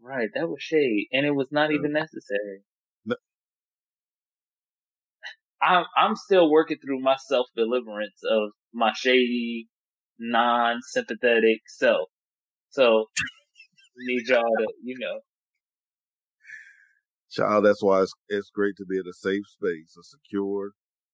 [0.00, 2.62] Right, that was shade, and it was not even necessary.
[3.04, 3.16] No.
[5.60, 9.68] I'm I'm still working through my self deliverance of my shady,
[10.18, 12.08] non sympathetic self.
[12.70, 13.06] So
[14.06, 15.20] need y'all to, you know.
[17.30, 20.70] Child, that's why it's, it's great to be in a safe space, a secure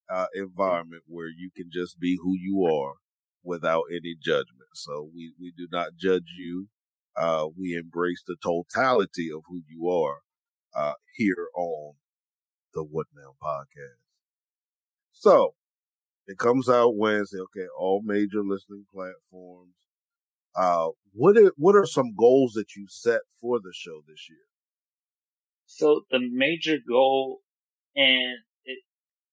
[0.08, 2.94] uh, environment where you can just be who you are
[3.42, 4.70] without any judgment.
[4.74, 6.68] So we, we do not judge you.
[7.16, 10.18] Uh, we embrace the totality of who you are
[10.74, 11.94] uh, here on
[12.74, 14.02] the What Now podcast.
[15.12, 15.54] So
[16.26, 17.38] it comes out Wednesday.
[17.38, 19.74] Okay, all major listening platforms.
[20.56, 24.38] Uh, what are, what are some goals that you set for the show this year?
[25.66, 27.40] So the major goal
[27.96, 28.78] and it,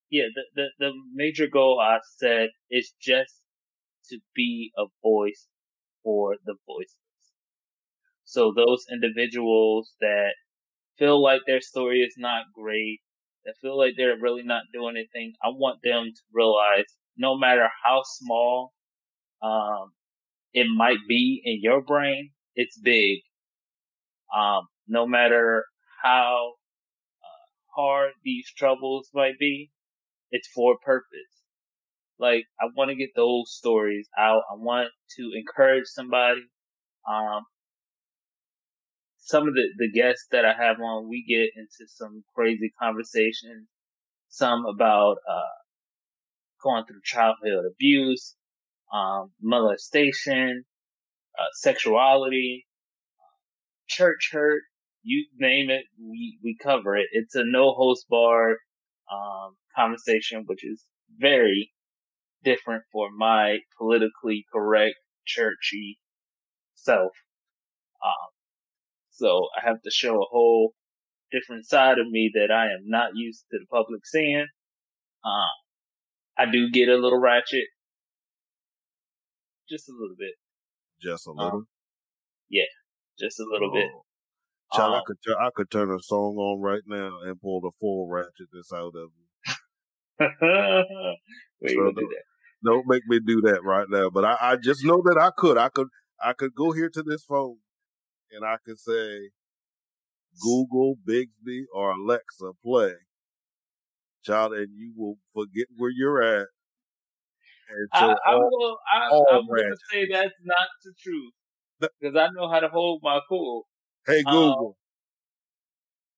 [0.09, 3.35] yeah, the, the, the major goal I set is just
[4.09, 5.47] to be a voice
[6.03, 6.95] for the voiceless.
[8.23, 10.31] So those individuals that
[10.97, 12.99] feel like their story is not great,
[13.45, 16.85] that feel like they're really not doing anything, I want them to realize
[17.17, 18.73] no matter how small,
[19.41, 19.91] um,
[20.53, 23.19] it might be in your brain, it's big.
[24.35, 25.65] Um, no matter
[26.03, 26.53] how
[27.21, 29.71] uh, hard these troubles might be,
[30.31, 31.07] it's for a purpose.
[32.19, 34.43] Like, I want to get those stories out.
[34.51, 36.41] I want to encourage somebody.
[37.09, 37.41] Um,
[39.17, 43.67] some of the, the guests that I have on, we get into some crazy conversations.
[44.29, 45.57] Some about, uh,
[46.63, 48.35] going through childhood abuse,
[48.91, 50.63] um, molestation,
[51.39, 52.65] uh, sexuality,
[53.87, 54.61] church hurt,
[55.03, 57.07] you name it, we, we cover it.
[57.11, 58.57] It's a no host bar,
[59.11, 60.83] um, conversation, which is
[61.17, 61.71] very
[62.43, 65.99] different for my politically correct churchy
[66.75, 67.11] self.
[68.03, 68.29] Um,
[69.11, 70.73] so I have to show a whole
[71.31, 74.47] different side of me that I am not used to the public seeing.
[75.23, 75.49] Um,
[76.37, 77.67] I do get a little ratchet
[79.71, 80.35] just a little bit.
[81.01, 81.59] Just a little.
[81.59, 81.67] Um,
[82.49, 82.69] yeah,
[83.17, 83.73] just a little oh.
[83.73, 83.89] bit.
[84.73, 87.71] Child, um, I could I could turn a song on right now and pull the
[87.79, 89.27] full ratchetness out of you.
[91.67, 92.09] so don't, do
[92.63, 94.09] don't make me do that right now.
[94.09, 95.57] But I, I just know that I could.
[95.57, 95.87] I could.
[96.23, 97.57] I could go here to this phone
[98.31, 99.31] and I could say,
[100.39, 102.93] Google, Bixby, or Alexa, play.
[104.23, 106.47] Child, and you will forget where you're at
[107.93, 111.33] I, I, will, I, am going to say that's not the truth
[111.79, 113.67] because I know how to hold my cool.
[114.05, 114.73] Hey um, Google, um,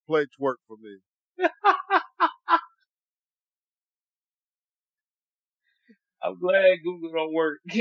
[0.08, 0.98] play twerk for me.
[6.24, 7.60] I'm glad Google don't work.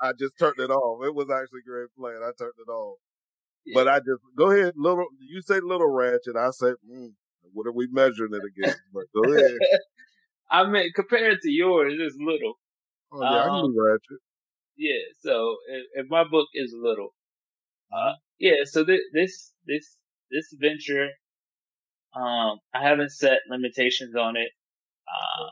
[0.00, 1.04] I just turned it off.
[1.04, 2.20] It was actually great playing.
[2.22, 2.98] I turned it off.
[3.64, 3.74] Yeah.
[3.74, 5.06] But I just go ahead, little.
[5.20, 6.36] You say little ratchet.
[6.36, 7.12] I say, mm,
[7.52, 8.80] what are we measuring it against?
[8.92, 9.58] But go ahead.
[10.50, 12.54] I mean, compared to yours, it's little.
[13.12, 14.18] Oh yeah, um, I can do ratchet.
[14.76, 15.56] Yeah, so
[15.94, 17.14] if, my book is little,
[17.92, 18.64] uh, yeah.
[18.64, 19.98] So th- this this
[20.30, 21.10] this venture,
[22.14, 24.50] um, I haven't set limitations on it.
[25.08, 25.50] Uh,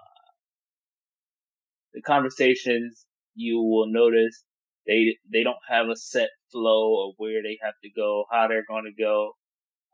[1.94, 4.44] the conversations you will notice
[4.86, 8.64] they they don't have a set flow of where they have to go, how they're
[8.68, 9.32] going to go.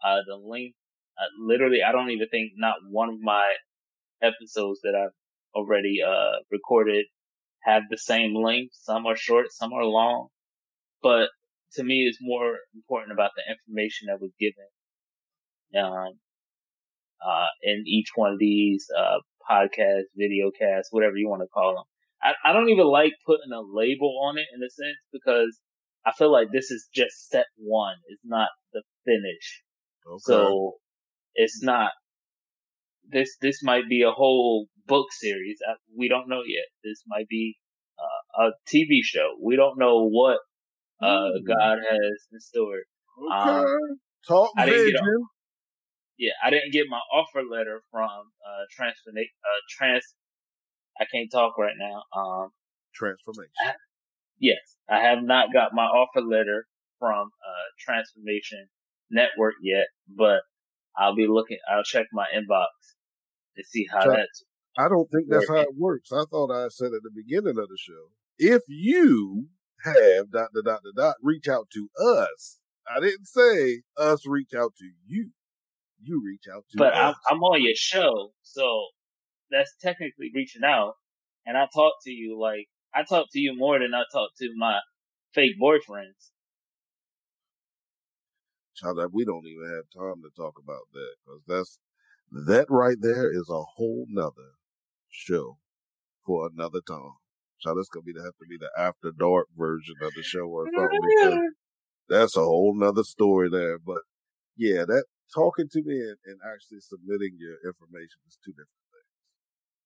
[0.05, 0.77] Uh, the length,
[1.19, 3.55] uh, literally, I don't even think not one of my
[4.23, 5.15] episodes that I've
[5.55, 7.07] already uh, recorded
[7.63, 8.75] have the same length.
[8.75, 10.29] Some are short, some are long.
[11.03, 11.29] But
[11.75, 16.19] to me, it's more important about the information that was given um,
[17.25, 19.19] uh, in each one of these uh,
[19.49, 21.85] podcasts, video casts, whatever you want to call them.
[22.23, 25.59] I, I don't even like putting a label on it in a sense because
[26.07, 27.97] I feel like this is just step one.
[28.09, 29.63] It's not the finish.
[30.07, 30.21] Okay.
[30.21, 30.75] So
[31.35, 31.93] it's not
[33.13, 35.59] this this might be a whole book series.
[35.69, 36.65] Uh, we don't know yet.
[36.83, 37.57] This might be
[37.99, 39.37] uh, a TV show.
[39.43, 40.39] We don't know what
[41.01, 41.47] uh, mm.
[41.47, 42.83] God has in store.
[43.19, 43.51] Okay.
[43.51, 44.87] Um, Talk I vision.
[44.87, 45.27] Didn't a,
[46.19, 50.05] yeah, I didn't get my offer letter from uh transfer uh trans.
[51.01, 52.03] I can't talk right now.
[52.19, 52.51] Um,
[52.95, 53.53] transformation.
[53.65, 53.73] I,
[54.39, 56.67] yes, I have not got my offer letter
[56.99, 58.69] from uh transformation
[59.11, 60.41] network yet, but
[60.97, 61.59] I'll be looking.
[61.69, 62.69] I'll check my inbox
[63.57, 64.45] to see how that's.
[64.79, 66.13] I don't think that's how it works.
[66.13, 69.49] I thought I said at the beginning of the show, if you
[69.85, 72.59] have dot dot dot dot, dot reach out to us.
[72.89, 75.31] I didn't say us reach out to you.
[76.03, 77.17] You reach out to but us.
[77.31, 78.87] I'm, I'm on your show, so
[79.51, 80.95] that's technically reaching out.
[81.47, 84.49] And I talk to you like I talk to you more than I talk to
[84.57, 84.79] my
[85.35, 86.31] fake boyfriends.
[88.75, 91.79] Child, we don't even have time to talk about that because that's
[92.33, 94.57] that right there is a whole nother
[95.09, 95.59] show
[96.25, 97.17] for another time.
[97.61, 100.49] So that's gonna be to have to be the after dark version of the show
[100.49, 101.53] or something.
[102.09, 103.79] that's a whole nother story there.
[103.79, 104.03] But
[104.57, 105.05] yeah, that
[105.35, 109.13] talking to me and, and actually submitting your information is two different things.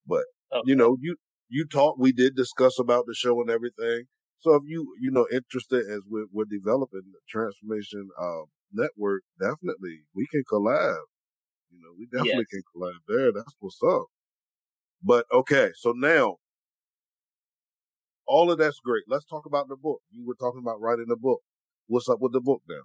[0.06, 0.24] But
[0.56, 0.64] okay.
[0.66, 1.16] you know, you
[1.48, 1.96] you talk.
[1.98, 4.04] We did discuss about the show and everything.
[4.40, 10.04] So if you you know interested as we're, we're developing the transformation uh, network, definitely
[10.14, 11.02] we can collab.
[11.70, 12.62] You know, we definitely yes.
[12.62, 13.32] can collab there.
[13.32, 14.06] That's what's up.
[15.02, 16.36] But okay, so now
[18.26, 19.04] all of that's great.
[19.08, 20.00] Let's talk about the book.
[20.10, 21.40] You were talking about writing the book.
[21.86, 22.82] What's up with the book now?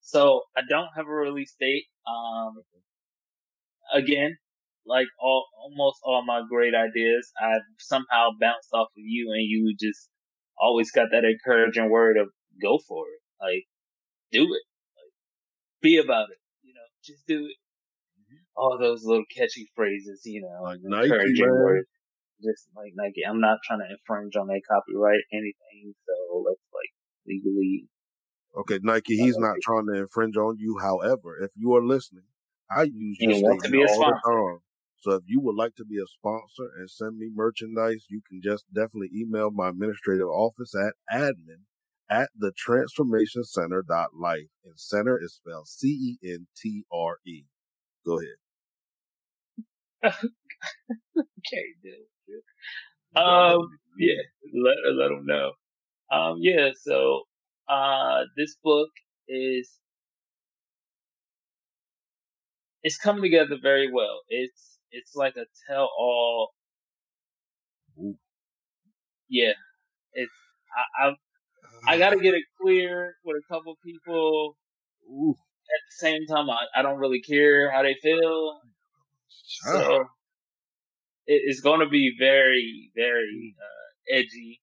[0.00, 1.84] So I don't have a release date.
[2.06, 2.62] Um,
[3.92, 4.36] again,
[4.86, 9.74] like all almost all my great ideas, I've somehow bounced off of you, and you
[9.78, 10.08] just
[10.58, 12.28] always got that encouraging word of
[12.60, 13.64] "go for it," like
[14.32, 14.64] do it,
[14.96, 15.12] like
[15.82, 16.38] be about it,
[17.08, 17.56] just do it.
[18.56, 21.88] All those little catchy phrases, you know, like encouraging Nike, words
[22.42, 23.22] just like Nike.
[23.28, 26.92] I'm not trying to infringe on their copyright anything, so let's like
[27.26, 27.88] legally.
[28.56, 30.78] Okay, Nike, he's not trying to infringe on you.
[30.80, 32.24] However, if you are listening,
[32.70, 34.58] I use your statement all the time.
[35.00, 38.40] So if you would like to be a sponsor and send me merchandise, you can
[38.42, 41.67] just definitely email my administrative office at admin
[42.10, 47.18] at the transformation center dot life and center is spelled C E N T R
[47.26, 47.42] E.
[48.04, 48.36] Go ahead.
[50.04, 51.92] okay, dude.
[53.16, 54.22] Um, yeah,
[54.54, 55.52] let let them know.
[56.10, 56.70] Um, yeah.
[56.82, 57.22] So,
[57.68, 58.90] uh, this book
[59.28, 59.70] is
[62.82, 64.20] it's coming together very well.
[64.28, 66.50] It's it's like a tell all.
[69.28, 69.52] Yeah,
[70.12, 70.32] it's
[71.00, 71.14] I I,
[71.88, 74.56] I got to get it clear with a couple people.
[75.10, 75.30] Ooh.
[75.30, 78.60] At the same time, I, I don't really care how they feel.
[79.44, 80.00] So
[81.26, 84.60] it, it's going to be very, very uh, edgy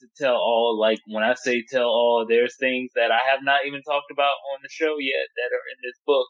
[0.00, 0.78] to tell all.
[0.78, 4.36] Like when I say tell all, there's things that I have not even talked about
[4.54, 6.26] on the show yet that are in this book.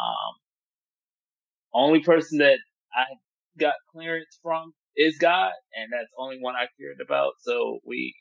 [0.00, 0.34] Um,
[1.74, 2.58] only person that
[2.94, 3.04] I
[3.58, 7.32] got clearance from is God, and that's only one I cared about.
[7.40, 8.14] So we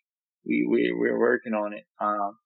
[0.46, 1.84] we we we're working on it.
[2.00, 2.38] Um,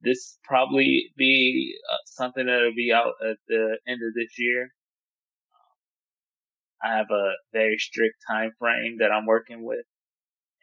[0.00, 4.68] this probably be uh, something that'll be out at the end of this year.
[6.82, 9.84] I have a very strict time frame that I'm working with,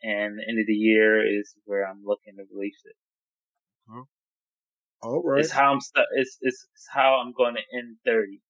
[0.04, 2.96] and the end of the year is where I'm looking to release it.
[3.90, 4.04] Huh?
[5.02, 5.40] All right.
[5.40, 5.80] It's how I'm.
[6.16, 8.42] It's it's how I'm going to end thirty.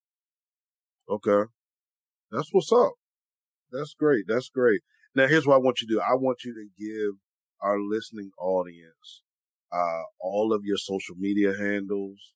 [1.10, 1.50] Okay,
[2.32, 2.94] that's what's up.
[3.72, 4.26] That's great.
[4.28, 4.82] That's great.
[5.14, 6.00] Now here's what I want you to do.
[6.00, 7.20] I want you to give
[7.62, 9.22] our listening audience
[9.72, 12.34] uh, all of your social media handles,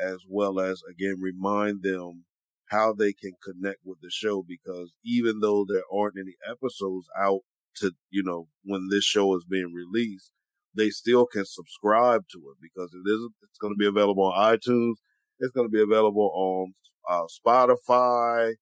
[0.00, 2.24] as well as again remind them
[2.70, 7.40] how they can connect with the show because even though there aren't any episodes out
[7.76, 10.32] to, you know, when this show is being released,
[10.76, 14.56] they still can subscribe to it because it is, it's going to be available on
[14.56, 14.94] iTunes.
[15.40, 16.74] It's going to be available on
[17.10, 18.54] uh, Spotify.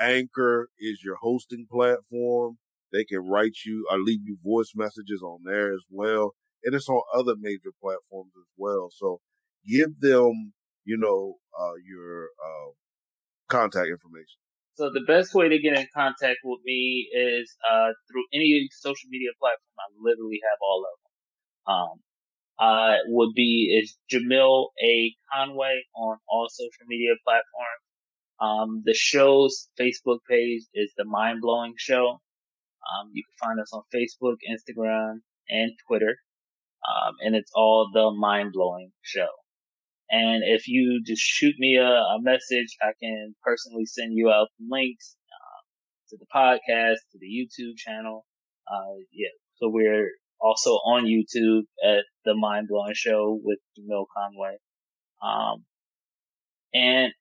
[0.00, 2.58] Anchor is your hosting platform.
[2.92, 6.34] They can write you or leave you voice messages on there as well.
[6.64, 8.90] And it's on other major platforms as well.
[8.92, 9.20] So
[9.66, 10.52] give them,
[10.84, 12.70] you know, uh, your, uh,
[13.50, 14.38] contact information?
[14.74, 19.08] So the best way to get in contact with me is uh, through any social
[19.10, 19.76] media platform.
[19.76, 21.74] I literally have all of them.
[21.74, 22.00] Um,
[22.58, 27.84] uh, would be is Jamil A Conway on all social media platforms.
[28.40, 32.20] Um, the show's Facebook page is the Mind Blowing Show.
[32.90, 36.16] Um, you can find us on Facebook, Instagram, and Twitter.
[36.88, 39.28] Um, and it's all the Mind Blowing Show.
[40.10, 44.48] And if you just shoot me a, a message, I can personally send you out
[44.68, 45.60] links uh,
[46.10, 48.26] to the podcast, to the YouTube channel.
[48.66, 50.10] Uh, yeah, so we're
[50.40, 54.56] also on YouTube at the Mind Blowing Show with Jamil Conway.
[55.22, 55.64] Um,
[56.72, 57.12] and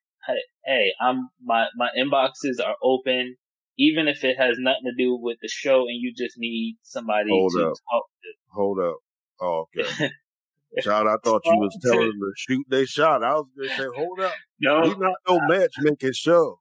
[0.66, 3.36] hey, I'm my my inboxes are open,
[3.80, 7.30] even if it has nothing to do with the show, and you just need somebody
[7.32, 7.74] Hold to up.
[7.92, 8.30] talk to.
[8.54, 8.98] Hold up.
[9.42, 9.90] Oh, okay.
[10.84, 13.24] Child, I thought you was telling them to shoot they shot.
[13.24, 14.34] I was gonna say, hold up.
[14.62, 16.60] No, We not no matchmaking show.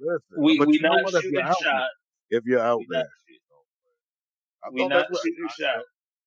[0.00, 1.14] Listen, we but we you know not what?
[1.14, 1.94] If shooting you're out there, shots.
[2.30, 3.08] if you're out We there.
[4.64, 5.84] I We not that's what- shooting shots.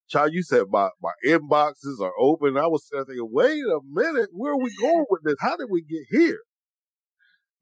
[0.10, 2.56] Child, you said my, my inboxes are open.
[2.56, 5.36] I was thinking, wait a minute, where are we going with this?
[5.42, 6.40] How did we get here?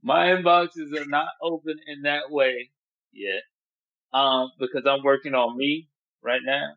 [0.05, 2.69] My inboxes are not open in that way
[3.11, 3.41] yet.
[4.13, 5.89] Um, because I'm working on me
[6.23, 6.73] right now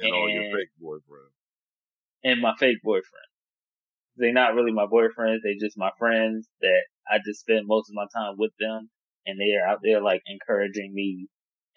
[0.00, 1.30] And all your fake boyfriends.
[2.24, 3.30] and my fake boyfriend.
[4.16, 5.38] They're not really my boyfriends.
[5.44, 8.90] They're just my friends that I just spend most of my time with them
[9.26, 11.28] and they are out there like encouraging me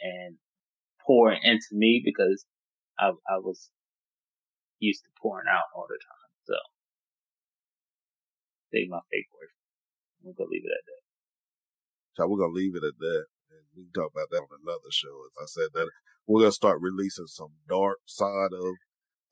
[0.01, 0.37] and
[1.05, 2.45] pouring into me because
[2.97, 3.69] I, I was
[4.79, 6.29] used to pouring out all the time.
[6.45, 6.55] So
[8.73, 9.58] they my fake boyfriend.
[10.25, 11.01] I'm gonna leave it at that.
[12.17, 13.25] Child, we're gonna leave it at that.
[13.51, 15.13] And we can talk about that on another show.
[15.25, 15.89] As I said that
[16.27, 18.73] we're gonna start releasing some dark side of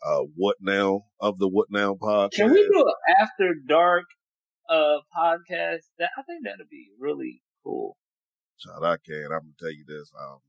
[0.06, 2.32] uh what now of the what now podcast.
[2.32, 4.06] Can we do an after dark
[4.70, 5.90] uh podcast?
[6.00, 7.98] That I think that'd be really cool.
[8.60, 9.26] Child, I can.
[9.26, 10.12] I'm gonna tell you this.
[10.20, 10.40] Um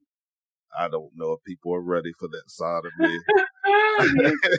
[0.76, 3.18] I don't know if people are ready for that side of me.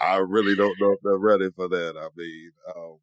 [0.00, 1.94] I really don't know if they're ready for that.
[1.96, 2.98] I mean, um,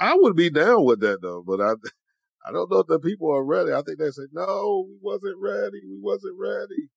[0.00, 1.72] I would be down with that though, but I,
[2.46, 3.72] I don't know if the people are ready.
[3.72, 5.80] I think they say, no, we wasn't ready.
[5.86, 6.88] We wasn't ready.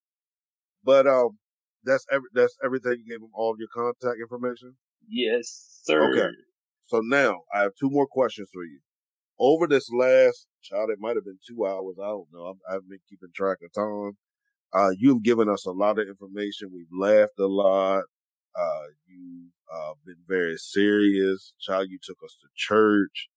[0.83, 1.37] But, um,
[1.83, 2.95] that's every, that's everything.
[3.03, 4.75] You gave them all of your contact information.
[5.07, 6.09] yes, sir.
[6.11, 6.33] Okay.
[6.85, 8.79] So now I have two more questions for you.
[9.39, 11.95] Over this last, child, it might have been two hours.
[12.01, 12.45] I don't know.
[12.45, 14.13] I'm, I've been keeping track of time.
[14.73, 16.71] Uh, you've given us a lot of information.
[16.73, 18.03] We've laughed a lot.
[18.55, 21.53] Uh, you've, uh, been very serious.
[21.59, 23.29] Child, you took us to church.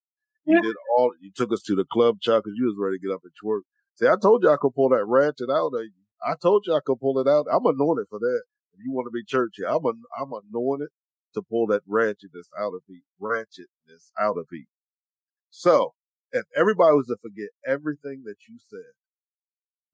[0.45, 0.63] You Yeah.
[0.63, 3.15] did all, you took us to the club, child, cause you was ready to get
[3.15, 3.63] up and twerk.
[3.95, 5.93] See, I told you I could pull that ratchet out of you.
[6.25, 7.47] I told you I could pull it out.
[7.51, 8.43] I'm anointed for that.
[8.75, 10.89] If you want to be churchy, I'm, an, I'm anointed
[11.35, 14.73] to pull that ratchetness out of people, ratchetness out of people.
[15.51, 15.95] So,
[16.33, 18.93] if everybody was to forget everything that you said,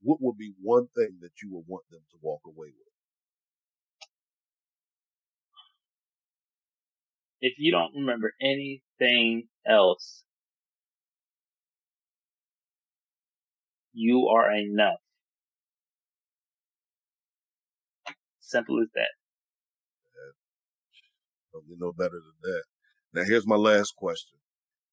[0.02, 2.91] what would be one thing that you would want them to walk away with?
[7.43, 10.23] If you don't remember anything else,
[13.93, 15.02] you are enough.
[18.39, 19.10] Simple as that.
[21.52, 22.62] Don't get no better than that.
[23.12, 24.39] Now, here's my last question.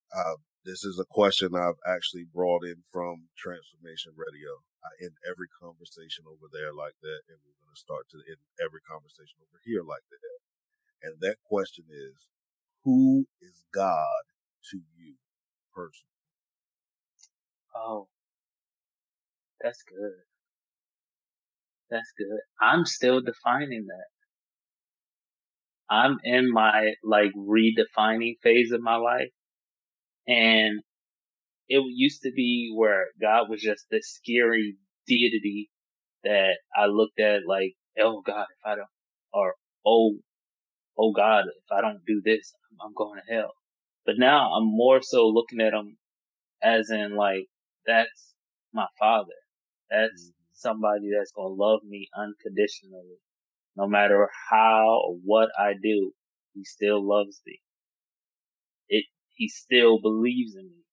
[0.09, 4.57] Uh, this is a question I've actually brought in from Transformation Radio.
[4.83, 8.41] I end every conversation over there like that, and we're going to start to end
[8.57, 10.39] every conversation over here like that.
[11.05, 12.27] And that question is,
[12.83, 14.23] who is God
[14.71, 15.15] to you
[15.73, 16.05] personally?
[17.75, 18.07] Oh,
[19.61, 20.13] that's good.
[21.89, 22.39] That's good.
[22.61, 24.05] I'm still defining that.
[25.89, 29.31] I'm in my like redefining phase of my life.
[30.27, 30.81] And
[31.67, 34.75] it used to be where God was just this scary
[35.07, 35.69] deity
[36.23, 38.87] that I looked at like, oh God, if I don't,
[39.33, 40.17] or oh,
[40.99, 42.53] oh God, if I don't do this,
[42.83, 43.53] I'm going to hell.
[44.05, 45.97] But now I'm more so looking at him
[46.61, 47.47] as in like,
[47.87, 48.33] that's
[48.73, 49.39] my father.
[49.89, 50.51] That's mm-hmm.
[50.53, 53.17] somebody that's going to love me unconditionally.
[53.77, 56.11] No matter how or what I do,
[56.53, 57.61] he still loves me.
[58.89, 59.05] It,
[59.35, 60.83] he still believes in me.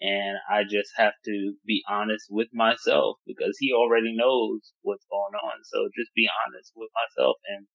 [0.00, 5.34] And I just have to be honest with myself because he already knows what's going
[5.40, 5.60] on.
[5.64, 7.66] So just be honest with myself and,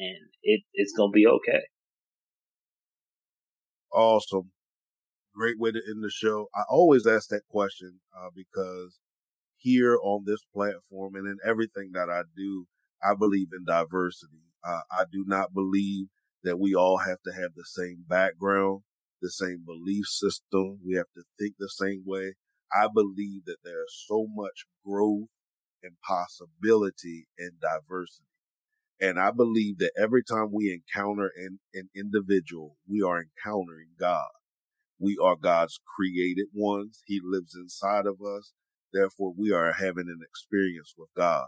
[0.00, 1.62] and it, it's to be okay.
[3.92, 4.50] Awesome.
[5.34, 6.48] Great way to end the show.
[6.54, 8.98] I always ask that question uh, because
[9.58, 12.66] here on this platform and in everything that I do,
[13.02, 14.42] I believe in diversity.
[14.66, 16.06] Uh, I do not believe
[16.44, 18.82] that we all have to have the same background,
[19.20, 20.80] the same belief system.
[20.84, 22.34] We have to think the same way.
[22.72, 25.28] I believe that there's so much growth
[25.82, 28.29] and possibility in diversity.
[29.00, 34.28] And I believe that every time we encounter an, an individual, we are encountering God.
[34.98, 37.02] We are God's created ones.
[37.06, 38.52] He lives inside of us.
[38.92, 41.46] Therefore, we are having an experience with God.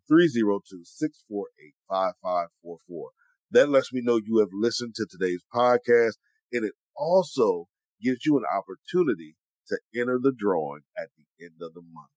[1.91, 3.11] 302-648-5544.
[3.51, 6.13] That lets me know you have listened to today's podcast
[6.53, 7.67] and it also
[8.01, 9.35] gives you an opportunity
[9.69, 12.09] to enter the drawing at the end of the month.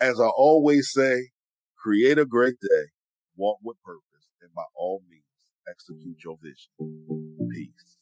[0.00, 1.30] As I always say,
[1.76, 2.86] create a great day,
[3.36, 5.24] walk with purpose, and by all means,
[5.68, 6.70] execute your vision.
[7.50, 7.96] Peace.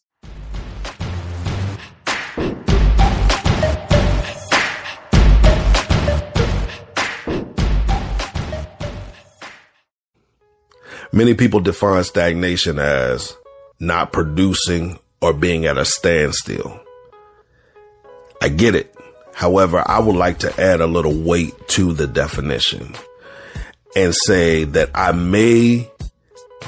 [11.10, 13.36] Many people define stagnation as
[13.81, 16.81] not producing or being at a standstill.
[18.43, 18.94] I get it.
[19.35, 22.94] However, I would like to add a little weight to the definition
[23.94, 25.90] and say that I may